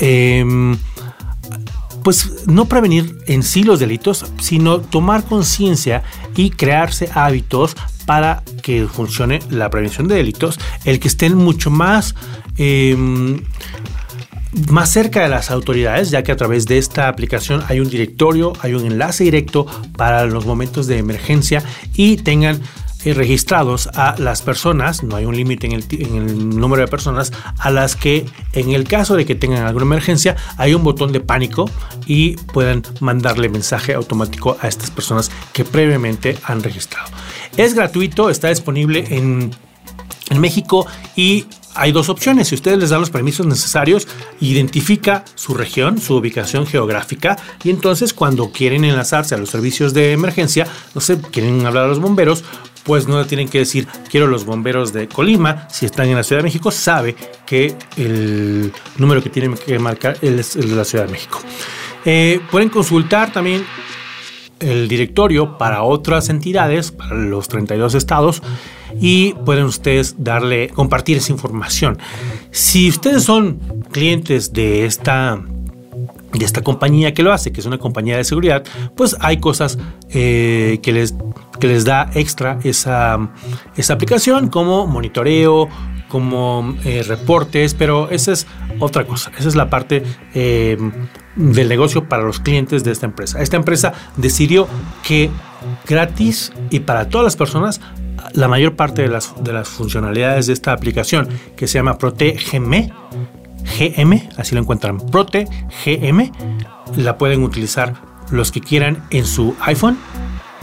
Em, 0.00 0.76
pues 2.02 2.46
no 2.46 2.66
prevenir 2.66 3.18
en 3.26 3.42
sí 3.42 3.62
los 3.62 3.80
delitos, 3.80 4.26
sino 4.40 4.80
tomar 4.80 5.24
conciencia 5.24 6.02
y 6.36 6.50
crearse 6.50 7.08
hábitos 7.14 7.76
para 8.06 8.42
que 8.62 8.86
funcione 8.86 9.40
la 9.50 9.70
prevención 9.70 10.08
de 10.08 10.16
delitos, 10.16 10.58
el 10.84 11.00
que 11.00 11.08
estén 11.08 11.34
mucho 11.34 11.70
más... 11.70 12.14
Em, 12.56 13.42
más 14.68 14.90
cerca 14.90 15.22
de 15.22 15.28
las 15.28 15.50
autoridades, 15.50 16.10
ya 16.10 16.24
que 16.24 16.32
a 16.32 16.36
través 16.36 16.66
de 16.66 16.78
esta 16.78 17.06
aplicación 17.06 17.62
hay 17.68 17.78
un 17.78 17.88
directorio, 17.88 18.52
hay 18.60 18.74
un 18.74 18.84
enlace 18.84 19.22
directo 19.22 19.64
para 19.96 20.26
los 20.26 20.44
momentos 20.44 20.88
de 20.88 20.98
emergencia 20.98 21.62
y 21.94 22.16
tengan 22.16 22.60
registrados 23.04 23.88
a 23.94 24.14
las 24.18 24.42
personas, 24.42 25.02
no 25.02 25.16
hay 25.16 25.24
un 25.24 25.36
límite 25.36 25.66
en 25.66 25.74
el, 25.74 26.48
número 26.48 26.82
de 26.82 26.88
personas, 26.88 27.32
a 27.58 27.70
las 27.70 27.96
que 27.96 28.26
en 28.52 28.70
el 28.70 28.84
caso 28.84 29.16
de 29.16 29.24
que 29.24 29.34
tengan 29.34 29.66
alguna 29.66 29.86
emergencia 29.86 30.36
hay 30.56 30.74
un 30.74 30.82
botón 30.82 31.12
de 31.12 31.20
pánico 31.20 31.70
y 32.06 32.36
puedan 32.52 32.82
mandarle 33.00 33.48
mensaje 33.48 33.94
automático 33.94 34.56
a 34.60 34.68
estas 34.68 34.90
personas 34.90 35.30
que 35.52 35.64
previamente 35.64 36.36
han 36.44 36.62
registrado. 36.62 37.08
Es 37.56 37.74
gratuito, 37.74 38.30
está 38.30 38.48
disponible 38.48 39.04
en, 39.10 39.50
en 40.30 40.40
México 40.40 40.86
y 41.16 41.46
hay 41.74 41.92
dos 41.92 42.08
opciones. 42.08 42.48
Si 42.48 42.54
ustedes 42.54 42.78
les 42.78 42.90
dan 42.90 43.00
los 43.00 43.10
permisos 43.10 43.46
necesarios, 43.46 44.08
identifica 44.40 45.24
su 45.34 45.54
región, 45.54 46.00
su 46.00 46.16
ubicación 46.16 46.66
geográfica 46.66 47.38
y 47.62 47.70
entonces 47.70 48.12
cuando 48.12 48.50
quieren 48.50 48.84
enlazarse 48.84 49.34
a 49.34 49.38
los 49.38 49.50
servicios 49.50 49.94
de 49.94 50.12
emergencia, 50.12 50.66
no 50.94 51.00
sé, 51.00 51.20
quieren 51.20 51.64
hablar 51.66 51.84
a 51.84 51.88
los 51.88 52.00
bomberos, 52.00 52.44
pues 52.84 53.06
no 53.06 53.24
tienen 53.26 53.48
que 53.48 53.58
decir 53.58 53.86
quiero 54.10 54.26
los 54.26 54.44
bomberos 54.44 54.92
de 54.92 55.08
Colima, 55.08 55.68
si 55.70 55.86
están 55.86 56.08
en 56.08 56.16
la 56.16 56.22
Ciudad 56.22 56.40
de 56.40 56.44
México, 56.44 56.70
sabe 56.70 57.14
que 57.46 57.74
el 57.96 58.72
número 58.98 59.22
que 59.22 59.30
tienen 59.30 59.54
que 59.54 59.78
marcar 59.78 60.16
es 60.22 60.56
el 60.56 60.70
de 60.70 60.76
la 60.76 60.84
Ciudad 60.84 61.06
de 61.06 61.12
México. 61.12 61.40
Eh, 62.04 62.40
pueden 62.50 62.68
consultar 62.70 63.32
también 63.32 63.64
el 64.60 64.88
directorio 64.88 65.58
para 65.58 65.82
otras 65.82 66.28
entidades, 66.28 66.92
para 66.92 67.14
los 67.14 67.48
32 67.48 67.94
estados, 67.94 68.42
y 69.00 69.32
pueden 69.32 69.64
ustedes 69.64 70.16
darle, 70.18 70.68
compartir 70.68 71.16
esa 71.16 71.32
información. 71.32 71.98
Si 72.50 72.88
ustedes 72.88 73.24
son 73.24 73.58
clientes 73.90 74.52
de 74.52 74.84
esta 74.84 75.42
de 76.32 76.44
esta 76.44 76.62
compañía 76.62 77.12
que 77.14 77.22
lo 77.22 77.32
hace, 77.32 77.52
que 77.52 77.60
es 77.60 77.66
una 77.66 77.78
compañía 77.78 78.16
de 78.16 78.24
seguridad, 78.24 78.64
pues 78.96 79.16
hay 79.20 79.38
cosas 79.38 79.78
eh, 80.10 80.78
que, 80.82 80.92
les, 80.92 81.14
que 81.58 81.66
les 81.66 81.84
da 81.84 82.10
extra 82.14 82.58
esa, 82.64 83.30
esa 83.76 83.94
aplicación, 83.94 84.48
como 84.48 84.86
monitoreo, 84.86 85.68
como 86.08 86.74
eh, 86.84 87.02
reportes, 87.06 87.74
pero 87.74 88.10
esa 88.10 88.32
es 88.32 88.46
otra 88.80 89.06
cosa. 89.06 89.30
Esa 89.38 89.48
es 89.48 89.54
la 89.54 89.70
parte 89.70 90.02
eh, 90.34 90.76
del 91.36 91.68
negocio 91.68 92.08
para 92.08 92.22
los 92.22 92.40
clientes 92.40 92.84
de 92.84 92.90
esta 92.90 93.06
empresa. 93.06 93.40
Esta 93.40 93.56
empresa 93.56 93.92
decidió 94.16 94.66
que 95.06 95.30
gratis 95.86 96.52
y 96.70 96.80
para 96.80 97.08
todas 97.08 97.24
las 97.24 97.36
personas 97.36 97.80
la 98.34 98.48
mayor 98.48 98.76
parte 98.76 99.02
de 99.02 99.08
las, 99.08 99.32
de 99.42 99.52
las 99.52 99.68
funcionalidades 99.68 100.46
de 100.46 100.52
esta 100.52 100.72
aplicación 100.72 101.28
que 101.56 101.66
se 101.66 101.78
llama 101.78 101.98
ProteGM, 101.98 102.90
GM, 103.64 104.28
así 104.36 104.54
lo 104.54 104.60
encuentran, 104.60 104.98
ProteGM, 104.98 106.32
la 106.96 107.18
pueden 107.18 107.42
utilizar 107.42 107.94
los 108.30 108.52
que 108.52 108.60
quieran 108.60 109.02
en 109.10 109.26
su 109.26 109.54
iPhone, 109.60 109.98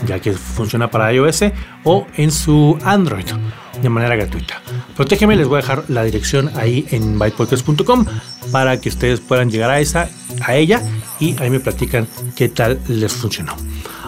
ya 0.05 0.19
que 0.19 0.33
funciona 0.33 0.89
para 0.89 1.13
iOS, 1.13 1.45
o 1.83 2.05
en 2.15 2.31
su 2.31 2.77
Android 2.83 3.25
de 3.81 3.89
manera 3.89 4.15
gratuita. 4.15 4.61
Protégeme, 4.95 5.35
les 5.35 5.47
voy 5.47 5.59
a 5.59 5.61
dejar 5.61 5.83
la 5.87 6.03
dirección 6.03 6.51
ahí 6.55 6.87
en 6.91 7.19
bytepodcast.com 7.19 8.05
para 8.51 8.79
que 8.79 8.89
ustedes 8.89 9.19
puedan 9.19 9.51
llegar 9.51 9.69
a 9.69 9.79
esa, 9.79 10.09
a 10.41 10.55
ella 10.55 10.81
y 11.19 11.35
ahí 11.39 11.49
me 11.49 11.59
platican 11.59 12.07
qué 12.35 12.49
tal 12.49 12.79
les 12.87 13.13
funcionó. 13.13 13.55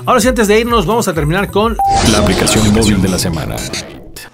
Ahora 0.06 0.22
sí, 0.22 0.28
antes 0.28 0.48
de 0.48 0.60
irnos, 0.60 0.86
vamos 0.86 1.08
a 1.08 1.14
terminar 1.14 1.52
con 1.52 1.78
la 2.12 2.20
aplicación 2.20 2.74
móvil 2.74 3.02
de 3.02 3.10
la 3.10 3.20
semana. 3.20 3.56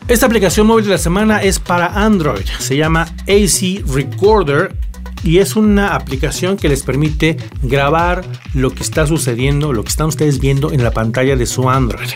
Esta 0.07 0.27
aplicación 0.27 0.67
móvil 0.67 0.85
de 0.85 0.91
la 0.91 0.97
semana 0.99 1.41
es 1.41 1.57
para 1.57 1.87
Android. 2.05 2.45
Se 2.59 2.77
llama 2.77 3.07
AC 3.27 3.83
Recorder 3.91 4.77
y 5.23 5.39
es 5.39 5.55
una 5.55 5.95
aplicación 5.95 6.57
que 6.57 6.69
les 6.69 6.83
permite 6.83 7.37
grabar 7.63 8.23
lo 8.53 8.69
que 8.69 8.83
está 8.83 9.07
sucediendo, 9.07 9.73
lo 9.73 9.83
que 9.83 9.89
están 9.89 10.05
ustedes 10.05 10.39
viendo 10.39 10.71
en 10.71 10.83
la 10.83 10.91
pantalla 10.91 11.35
de 11.35 11.47
su 11.47 11.71
Android. 11.71 12.09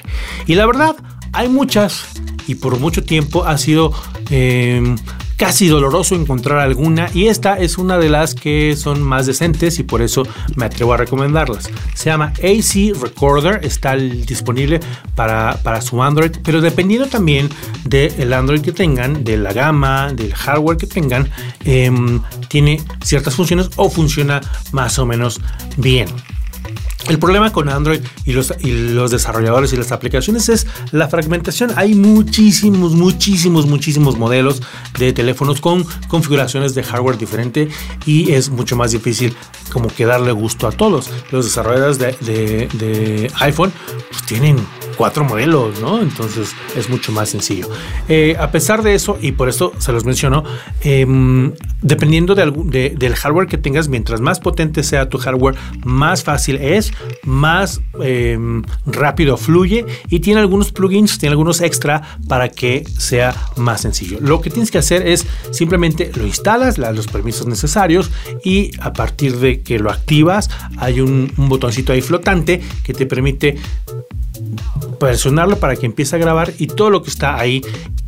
Y 0.45 0.53
la 0.53 0.67
verdad, 0.67 0.97
hay 1.33 1.49
muchas 1.49 2.05
y 2.45 2.55
por 2.55 2.79
mucho 2.79 3.03
tiempo 3.03 3.45
ha 3.45 3.57
sido 3.57 3.91
eh, 4.29 4.95
casi 5.39 5.69
doloroso 5.69 6.15
encontrar 6.15 6.59
alguna 6.59 7.09
y 7.13 7.27
esta 7.27 7.57
es 7.57 7.77
una 7.77 7.97
de 7.97 8.09
las 8.09 8.35
que 8.35 8.75
son 8.75 9.01
más 9.01 9.25
decentes 9.25 9.79
y 9.79 9.83
por 9.83 10.01
eso 10.01 10.23
me 10.57 10.65
atrevo 10.65 10.93
a 10.93 10.97
recomendarlas. 10.97 11.69
Se 11.93 12.09
llama 12.09 12.33
AC 12.43 12.93
Recorder, 13.01 13.61
está 13.63 13.95
disponible 13.95 14.81
para, 15.15 15.57
para 15.63 15.79
su 15.79 16.03
Android, 16.03 16.31
pero 16.43 16.59
dependiendo 16.59 17.07
también 17.07 17.49
del 17.85 18.33
Android 18.33 18.59
que 18.59 18.73
tengan, 18.73 19.23
de 19.23 19.37
la 19.37 19.53
gama, 19.53 20.11
del 20.11 20.33
hardware 20.33 20.77
que 20.77 20.87
tengan, 20.87 21.29
em, 21.63 22.21
tiene 22.49 22.81
ciertas 23.01 23.33
funciones 23.33 23.69
o 23.77 23.89
funciona 23.89 24.41
más 24.73 24.99
o 24.99 25.05
menos 25.05 25.39
bien. 25.77 26.09
El 27.09 27.17
problema 27.17 27.51
con 27.51 27.69
Android 27.69 28.01
y 28.23 28.33
los, 28.33 29.11
desarrolladores 29.11 29.73
y 29.73 29.77
las 29.77 29.91
aplicaciones 29.91 30.47
es 30.47 30.67
la 30.91 31.07
fragmentación. 31.07 31.71
Hay 31.75 31.95
muchísimos, 31.95 32.93
muchísimos, 32.93 33.65
muchísimos 33.65 34.15
modelos 34.19 34.61
de 34.99 35.11
teléfonos 35.11 35.59
con 35.59 35.83
configuraciones 36.07 36.75
de 36.75 36.83
hardware 36.83 37.17
diferente 37.17 37.67
y 38.05 38.31
es 38.33 38.51
mucho 38.51 38.75
más 38.75 38.91
difícil 38.91 39.35
como 39.73 39.87
que 39.87 40.05
darle 40.05 40.31
gusto 40.33 40.67
a 40.67 40.71
todos. 40.71 41.09
Los 41.31 41.45
desarrolladores 41.45 41.97
de, 41.97 42.67
de 42.73 43.31
iPhone 43.39 43.73
pues 44.11 44.23
tienen 44.27 44.57
cuatro 44.99 45.23
modelos, 45.23 45.79
¿no? 45.79 46.01
Entonces 46.01 46.53
es 46.75 46.89
mucho 46.89 47.13
más 47.13 47.29
sencillo. 47.29 47.69
Eh, 48.09 48.35
a 48.37 48.51
pesar 48.51 48.83
de 48.83 48.95
eso, 48.95 49.17
y 49.21 49.31
por 49.31 49.47
eso 49.47 49.71
se 49.77 49.93
los 49.93 50.03
menciono, 50.03 50.43
em, 50.81 51.53
dependiendo 51.81 52.35
de, 52.35 52.89
del 52.97 53.15
hardware 53.15 53.47
que 53.47 53.57
tengas, 53.57 53.87
mientras 53.87 54.19
más 54.19 54.41
potente 54.41 54.83
sea 54.83 55.07
tu 55.07 55.17
hardware, 55.17 55.55
más 55.85 56.25
fácil 56.25 56.57
es, 56.57 56.91
más 57.23 57.79
em, 58.01 58.61
rápido 58.85 59.37
fluye 59.37 59.85
y 60.09 60.19
tiene 60.19 60.41
algunos 60.41 60.73
plugins, 60.73 61.17
tiene 61.17 61.31
algunos 61.31 61.61
extra 61.61 62.17
para 62.27 62.49
que 62.49 62.83
sea 62.97 63.33
más 63.55 63.79
sencillo. 63.79 64.17
Lo 64.19 64.41
que 64.41 64.49
tienes 64.49 64.69
que 64.69 64.79
hacer 64.79 65.07
es 65.07 65.25
simplemente 65.51 66.11
lo 66.13 66.25
instalas, 66.25 66.75
das 66.75 66.93
los 66.93 67.07
permisos 67.07 67.47
necesarios 67.47 68.11
y 68.43 68.71
a 68.81 68.91
partir 68.91 69.37
de 69.37 69.61
que 69.61 69.79
lo 69.79 69.91
activas 69.91 70.49
hay 70.75 70.99
un, 70.99 71.31
un 71.37 71.47
botoncito 71.47 71.93
ahí 71.93 72.01
flotante 72.01 72.61
que 72.83 72.93
te 72.93 73.05
permite 73.05 73.55
presionarlo 74.99 75.59
para 75.59 75.75
que 75.75 75.85
empiece 75.85 76.15
a 76.15 76.19
grabar 76.19 76.53
y 76.57 76.67
todo 76.67 76.89
lo 76.89 77.01
que 77.01 77.09
está 77.09 77.39
ahí 77.39 77.61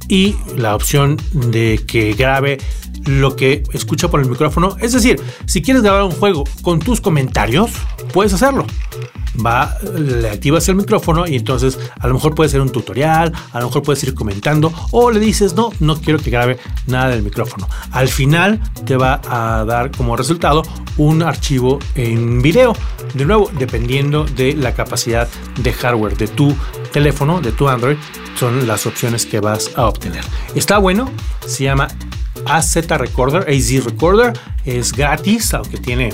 y 0.08 0.36
la 0.58 0.76
opción 0.76 1.18
de 1.34 1.82
que 1.88 2.14
grabe 2.14 2.58
lo 3.06 3.36
que 3.36 3.64
escucha 3.74 4.10
por 4.10 4.20
el 4.20 4.30
micrófono. 4.30 4.76
Es 4.80 4.94
decir, 4.94 5.20
si 5.46 5.62
quieres 5.62 5.84
grabar 5.84 6.04
un 6.04 6.12
juego 6.12 6.44
con 6.62 6.80
tus 6.80 7.02
comentarios, 7.02 7.72
puedes 8.14 8.34
hacerlo 8.34 8.66
va, 9.44 9.78
le 9.98 10.30
activas 10.30 10.68
el 10.70 10.76
micrófono 10.76 11.28
y 11.28 11.36
entonces 11.36 11.80
a 12.00 12.08
lo 12.08 12.14
mejor 12.14 12.36
puede 12.36 12.50
ser 12.50 12.62
un 12.62 12.70
tutorial, 12.70 13.32
a 13.52 13.60
lo 13.60 13.68
mejor 13.68 13.84
puedes 13.84 14.04
ir 14.04 14.14
comentando 14.14 14.74
o 14.92 15.12
le 15.12 15.20
dices 15.20 15.54
no, 15.54 15.72
no 15.80 16.00
quiero 16.00 16.20
que 16.20 16.30
grabe 16.30 16.58
nada 16.88 17.10
del 17.10 17.24
micrófono. 17.24 17.68
Al 17.92 18.08
final 18.08 18.60
te 18.86 18.98
va 18.98 19.22
a 19.28 19.66
dar 19.66 19.92
como 19.92 20.16
resultado 20.16 20.64
un 20.98 21.24
archivo 21.24 21.80
en 21.96 22.42
video. 22.42 22.76
De 23.14 23.26
nuevo, 23.26 23.50
dependiendo 23.58 24.26
de 24.26 24.54
la 24.54 24.74
capacidad 24.74 25.28
de 25.58 25.74
hardware 25.74 26.18
de 26.18 26.28
tu 26.28 26.56
teléfono, 26.92 27.42
de 27.42 27.52
tu 27.52 27.68
Android, 27.68 27.98
son 28.40 28.68
las 28.68 28.86
opciones 28.86 29.26
que 29.26 29.40
vas 29.40 29.72
a 29.76 29.86
obtener. 29.86 30.24
Está 30.56 30.78
bueno, 30.78 31.10
se 31.46 31.66
llama 31.66 31.88
AZ 32.46 32.76
Recorder, 32.88 33.50
AZ 33.50 33.86
Recorder, 33.86 34.34
es 34.66 34.94
gratis, 34.94 35.54
aunque 35.54 35.78
tiene 35.78 36.14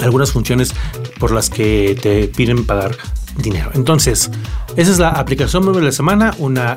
algunas 0.00 0.32
funciones 0.32 0.74
por 1.18 1.32
las 1.32 1.50
que 1.50 1.98
te 2.00 2.28
piden 2.28 2.66
pagar 2.66 2.96
dinero. 3.36 3.70
Entonces, 3.74 4.30
esa 4.76 4.90
es 4.90 4.98
la 4.98 5.10
aplicación 5.10 5.72
de 5.72 5.82
la 5.82 5.92
semana, 5.92 6.34
una 6.38 6.76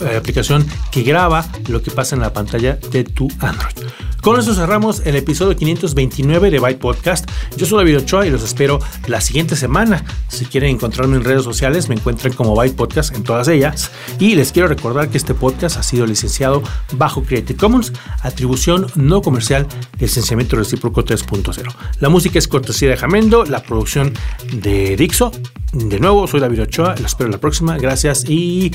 eh, 0.00 0.16
aplicación 0.16 0.66
que 0.90 1.02
graba 1.02 1.46
lo 1.68 1.82
que 1.82 1.90
pasa 1.90 2.14
en 2.14 2.22
la 2.22 2.32
pantalla 2.32 2.78
de 2.90 3.04
tu 3.04 3.28
Android. 3.40 3.76
Con 4.22 4.38
eso 4.38 4.54
cerramos 4.54 5.02
el 5.06 5.16
episodio 5.16 5.56
529 5.56 6.50
de 6.50 6.58
Byte 6.58 6.80
Podcast. 6.80 7.30
Yo 7.56 7.66
soy 7.66 7.78
David 7.78 7.98
Ochoa 7.98 8.26
y 8.26 8.30
los 8.30 8.42
espero 8.42 8.78
la 9.06 9.20
siguiente 9.20 9.56
semana. 9.56 10.04
Si 10.28 10.44
quieren 10.44 10.70
encontrarme 10.70 11.16
en 11.16 11.24
redes 11.24 11.44
sociales, 11.44 11.88
me 11.88 11.94
encuentran 11.94 12.32
como 12.32 12.54
Byte 12.54 12.74
Podcast 12.76 13.14
en 13.14 13.22
todas 13.22 13.48
ellas. 13.48 13.90
Y 14.18 14.34
les 14.34 14.52
quiero 14.52 14.68
recordar 14.68 15.08
que 15.08 15.18
este 15.18 15.34
podcast 15.34 15.76
ha 15.76 15.82
sido 15.82 16.04
licenciado 16.04 16.62
bajo 16.94 17.22
Creative 17.22 17.58
Commons, 17.58 17.92
atribución 18.22 18.86
no 18.96 19.22
comercial, 19.22 19.66
licenciamiento 19.98 20.56
recíproco 20.56 21.04
3.0. 21.04 21.72
La 22.00 22.08
música 22.08 22.38
es 22.38 22.48
cortesía 22.48 22.90
de 22.90 22.96
Jamendo, 22.96 23.44
la 23.44 23.62
producción 23.62 24.12
de 24.52 24.96
Dixo. 24.96 25.30
De 25.72 26.00
nuevo, 26.00 26.26
soy 26.26 26.40
David 26.40 26.62
Ochoa, 26.62 26.94
los 26.96 27.12
espero 27.12 27.30
la 27.30 27.38
próxima. 27.38 27.78
Gracias 27.78 28.24
y 28.28 28.72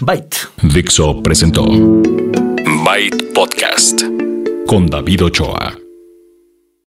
Byte. 0.00 0.36
Dixo 0.62 1.22
presentó 1.22 1.64
Byte 2.84 3.32
Podcast 3.34 4.02
con 4.66 4.86
David 4.86 5.22
Ochoa. 5.22 5.85